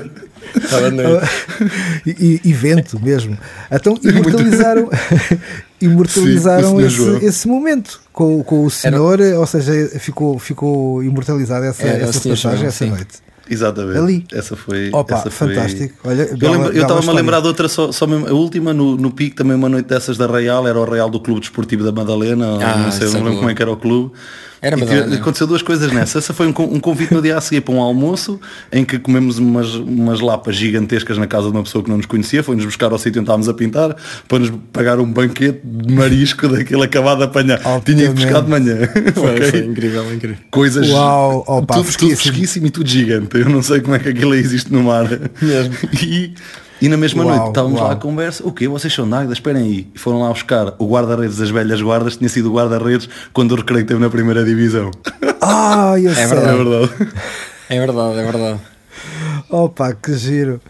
[0.55, 1.28] Estava noite.
[2.07, 3.38] e, e, vento mesmo.
[3.69, 4.89] Então imortalizaram,
[5.80, 9.39] imortalizaram Sim, esse, esse, momento com, com o senhor, era...
[9.39, 13.26] ou seja, ficou, ficou imortalizada essa, essa passagem, essa noite.
[13.50, 13.98] Exatamente.
[13.98, 14.26] Ali.
[14.32, 14.89] Essa foi.
[14.91, 15.50] Opa, essa foi...
[15.50, 15.95] fantástico.
[16.04, 19.36] Olha, eu estava-me a lembrar de outra, só, só mesmo, a última no, no pico,
[19.36, 22.78] também uma noite dessas da Real, era o Real do Clube Desportivo da Madalena, ah,
[22.78, 24.12] não sei, não lembro como é que era o clube.
[24.62, 26.18] Era e aconteceu duas coisas nessa.
[26.18, 28.39] Essa foi um, um, convite no dia a seguir para um almoço
[28.72, 32.05] em que comemos umas, umas lapas gigantescas na casa de uma pessoa que não nos
[32.05, 33.95] conhecia, foi-nos buscar ao sítio onde estávamos a pintar
[34.28, 37.60] para nos pagar um banquete de marisco daquele acabado de apanhar.
[37.86, 38.78] Tinha ido buscar de manhã.
[39.14, 39.51] Foi, okay?
[39.51, 40.38] foi incrível, incrível.
[40.51, 40.89] Coisas.
[40.89, 43.38] Uau, opa, tudo, tudo fresquíssimo e tudo gigante.
[43.38, 45.08] Eu não sei como é que aquilo existe no mar.
[45.41, 45.76] Mesmo.
[46.08, 46.34] E
[46.82, 47.88] e na mesma uau, noite estávamos uau.
[47.88, 48.67] lá a conversa, o quê?
[48.67, 49.34] Vocês são Águeda?
[49.34, 49.88] Esperem aí.
[49.93, 53.55] E foram lá buscar o guarda-redes das velhas guardas, tinha sido o guarda-redes quando o
[53.55, 54.91] recreio teve na primeira divisão.
[55.41, 56.28] Ah, eu é sei.
[56.28, 56.49] Verdade.
[56.49, 57.13] É verdade.
[57.69, 58.59] É verdade, é verdade.
[59.49, 60.61] Opa, que giro.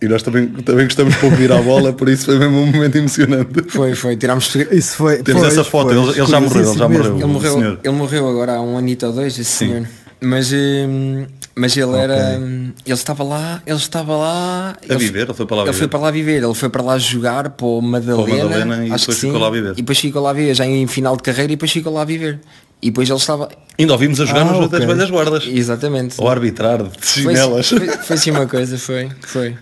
[0.00, 2.66] E nós também, também gostamos pouco de ir à bola, por isso foi mesmo um
[2.66, 3.62] momento emocionante.
[3.68, 6.78] Foi, foi, tirámos isso foi, Temos pois, essa foto, pois, ele, ele já morreu, ele
[6.78, 7.16] já morreu.
[7.16, 9.68] Ele morreu, ele morreu agora há um anito ou dois, esse Sim.
[9.68, 9.88] senhor.
[10.20, 11.24] Mas, hum,
[11.58, 12.38] mas ele era.
[12.38, 14.70] Hum, ele estava lá, ele estava lá.
[14.72, 15.78] A ele, viver, ele foi para lá ele viver.
[15.78, 18.92] foi para lá viver, ele foi para lá jogar para o Madalena, para Madalena e
[18.92, 19.72] acho depois ficou lá a viver.
[19.72, 22.02] E depois ficou lá a viver, já em final de carreira e depois ficou lá
[22.02, 22.40] a viver.
[22.82, 23.48] E depois ele estava.
[23.78, 24.78] Ainda ouvimos a jogar ah, nos okay.
[24.80, 25.46] das velhas guardas.
[25.46, 26.16] Exatamente.
[26.18, 27.68] Ou arbitrar de chinelas.
[27.70, 29.08] Foi, foi, foi assim uma coisa, foi.
[29.22, 29.56] foi.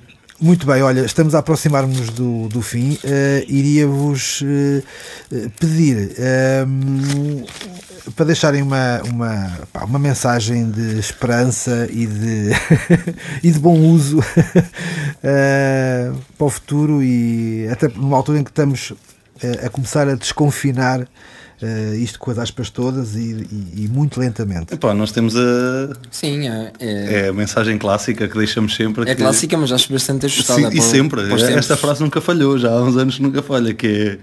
[0.44, 2.98] Muito bem, olha, estamos a aproximar-nos do, do fim.
[3.02, 4.84] Uh, Iria-vos uh,
[5.58, 12.50] pedir uh, para deixarem uma, uma, pá, uma mensagem de esperança e de,
[13.42, 14.18] e de bom uso
[16.36, 18.92] para o futuro e até numa altura em que estamos
[19.64, 21.08] a começar a desconfinar
[21.62, 24.74] uh, isto com as aspas todas e, e, e muito lentamente.
[24.74, 25.90] Epá, nós temos a.
[26.10, 27.14] Sim, é, é...
[27.14, 29.10] é, a mensagem clássica que deixamos sempre.
[29.10, 29.22] É que...
[29.22, 30.70] clássica, mas acho bastante ajustada.
[30.70, 31.22] Sim, e sempre.
[31.54, 34.18] Esta frase nunca falhou, já há uns anos nunca falha, que é,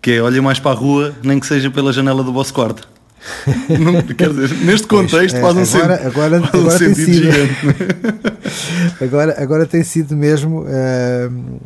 [0.00, 2.88] que é olhem mais para a rua, nem que seja pela janela do vosso quarto.
[3.78, 6.78] não, quer dizer, neste contexto pois, é, faz um agora, sentido, agora, faz agora um
[6.78, 7.54] tem sido gigante.
[9.04, 10.62] agora, agora tem sido mesmo.
[10.62, 11.60] Uh,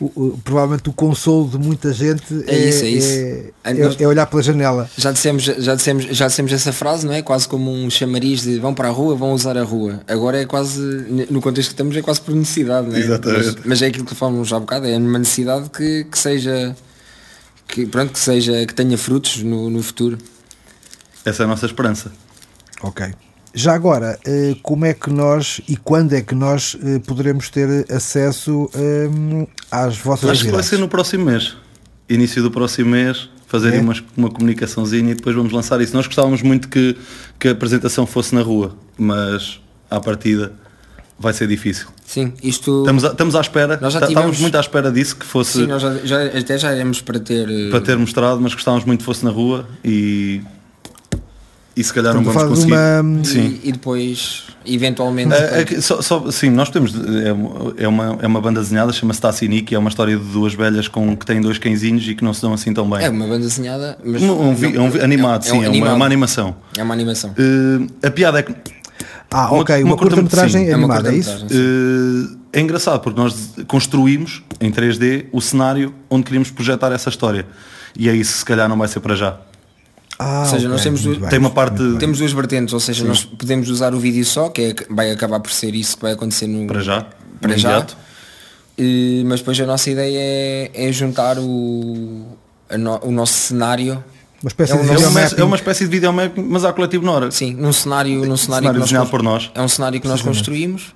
[0.00, 3.08] o, o, provavelmente o consolo de muita gente é, é isso, é, isso.
[3.08, 4.88] É, é, é, olhar pela janela.
[4.96, 7.22] Já dissemos, já, dissemos, já dissemos essa frase, não é?
[7.22, 10.00] Quase como um chamariz de vão para a rua, vão usar a rua.
[10.06, 10.80] Agora é quase,
[11.30, 13.00] no contexto que estamos, é quase por necessidade, não é?
[13.00, 13.44] Exatamente.
[13.44, 16.76] Mas, mas é aquilo que falamos já há bocado, é uma necessidade que, que seja
[17.66, 20.18] que, pronto, que seja, que tenha frutos no, no futuro.
[21.24, 22.10] Essa é a nossa esperança.
[22.82, 23.12] Ok.
[23.54, 27.86] Já agora, eh, como é que nós e quando é que nós eh, poderemos ter
[27.90, 31.56] acesso ehm, às vossas Acho que vai ser no próximo mês.
[32.08, 33.80] Início do próximo mês, fazer é.
[33.80, 35.94] uma, uma comunicaçãozinha e depois vamos lançar isso.
[35.94, 36.96] Nós gostávamos muito que,
[37.38, 40.52] que a apresentação fosse na rua, mas à partida
[41.18, 41.88] vai ser difícil.
[42.06, 42.80] Sim, isto.
[42.80, 44.10] Estamos, a, estamos à espera, nós já tivemos...
[44.10, 45.60] estávamos muito à espera disso, que fosse.
[45.60, 47.70] Sim, nós já, já, até já iremos para ter.
[47.70, 50.40] Para ter mostrado, mas gostávamos muito que fosse na rua e
[51.78, 52.72] e se calhar Estamos não vamos conseguir.
[52.72, 53.24] Uma...
[53.24, 53.60] Sim.
[53.62, 55.32] E, depois, eventualmente.
[55.32, 56.92] É, é, só, só, sim, nós temos.
[56.92, 60.88] É, é, uma, é uma banda desenhada, chama-se Tassinic, é uma história de duas velhas
[60.88, 63.04] com, que têm dois cãezinhos e que não se dão assim tão bem.
[63.04, 64.20] É uma banda desenhada, mas.
[64.20, 66.56] Um, um, um, um animado, sim, é, uma, uma, animação.
[66.76, 67.30] É uma animação.
[67.30, 68.52] Uh, a piada é que.
[69.30, 71.46] Ah, ok, uma, uma curta-metragem animada, é isso?
[71.46, 77.46] Uh, é engraçado porque nós construímos em 3D o cenário onde queríamos projetar essa história.
[77.96, 79.38] E é isso, se calhar não vai ser para já.
[80.18, 83.02] Ah, ou seja, okay, nós temos bem, tem uma parte temos duas vertentes, ou seja,
[83.02, 83.08] Sim.
[83.08, 86.12] nós podemos usar o vídeo só, que é, vai acabar por ser isso que vai
[86.12, 87.06] acontecer no para já,
[87.40, 87.86] para já.
[88.76, 92.36] E, mas depois a nossa ideia é, é juntar o,
[92.76, 94.02] no, o nosso cenário
[94.42, 97.04] uma espécie é, um, de é, uma, é uma espécie de videomapping, mas há coletivo
[97.04, 97.30] Nora.
[97.30, 99.50] Sim, num cenário, num cenário, cenário desenhado por nós.
[99.54, 100.94] É um cenário que nós construímos.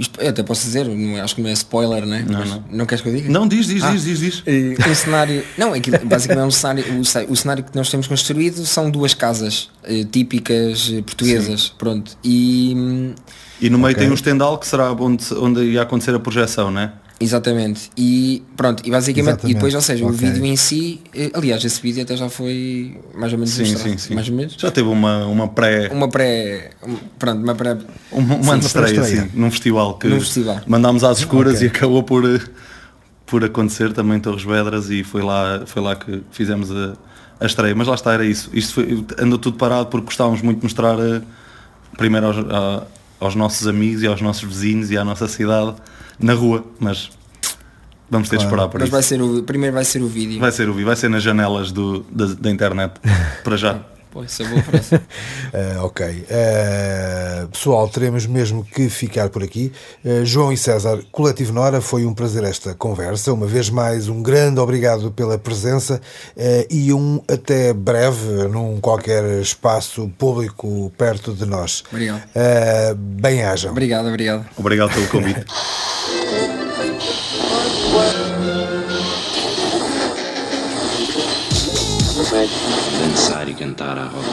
[0.00, 2.24] Isto, eu até posso dizer, não, acho que não é spoiler, né?
[2.26, 2.64] Não, não.
[2.70, 3.28] não queres que eu diga?
[3.28, 4.42] Não, diz, diz, ah, diz, diz, diz.
[4.46, 5.44] Um cenário.
[5.58, 6.84] Não, é que basicamente é um cenário.
[6.94, 11.64] O, o, cenário que nós temos construído são duas casas eh, típicas eh, portuguesas.
[11.64, 11.72] Sim.
[11.76, 12.16] Pronto.
[12.24, 13.12] E.
[13.60, 14.04] E no meio okay.
[14.04, 16.94] tem um estendal que será onde, onde ia acontecer a projeção, né?
[17.22, 17.90] Exatamente.
[17.98, 19.50] E pronto, e basicamente, Exatamente.
[19.50, 20.16] e depois, ou seja, okay.
[20.16, 23.66] o vídeo em si, eh, aliás, esse vídeo até já foi mais ou menos sim,
[23.76, 24.14] sim, sim.
[24.14, 24.54] mais ou menos.
[24.56, 25.90] Já teve uma, uma pré.
[25.92, 26.70] Uma pré.
[27.18, 27.76] Pronto, uma pré.
[28.10, 30.62] Uma, uma estreia, assim, num festival que num festival.
[30.66, 31.66] mandámos às escuras okay.
[31.66, 32.24] e acabou por,
[33.26, 36.94] por acontecer também em Torres Vedras e foi lá, foi lá que fizemos a,
[37.38, 37.74] a estreia.
[37.74, 38.48] Mas lá está, era isso.
[38.54, 41.20] Isto foi, andou tudo parado porque gostávamos muito de mostrar uh,
[41.98, 42.86] primeiro aos, a,
[43.20, 45.74] aos nossos amigos e aos nossos vizinhos e à nossa cidade
[46.20, 47.10] na rua, mas
[48.10, 48.48] vamos ter claro.
[48.48, 48.92] de esperar por mas isso.
[48.92, 50.40] Vai ser o, primeiro vai ser o vídeo.
[50.40, 52.94] Vai ser o vídeo, vai ser nas janelas do, da, da internet,
[53.42, 53.80] para já.
[54.10, 54.96] Pô, isso é boa frase.
[54.96, 56.06] uh, ok.
[56.06, 59.72] Uh, pessoal, teremos mesmo que ficar por aqui.
[60.04, 63.32] Uh, João e César, Coletivo Nora, foi um prazer esta conversa.
[63.32, 66.00] Uma vez mais, um grande obrigado pela presença
[66.68, 71.84] e um até breve num qualquer espaço público perto de nós.
[71.90, 72.22] Obrigado.
[72.96, 73.70] Bem-ajam.
[73.70, 74.46] Obrigado, obrigado.
[74.56, 75.44] Obrigado pelo convite.
[82.30, 84.28] dançar e cantar a roda.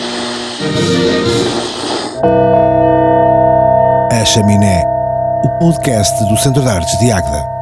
[4.11, 4.83] A Chaminé,
[5.43, 7.56] o podcast do Centro de Artes de Águeda.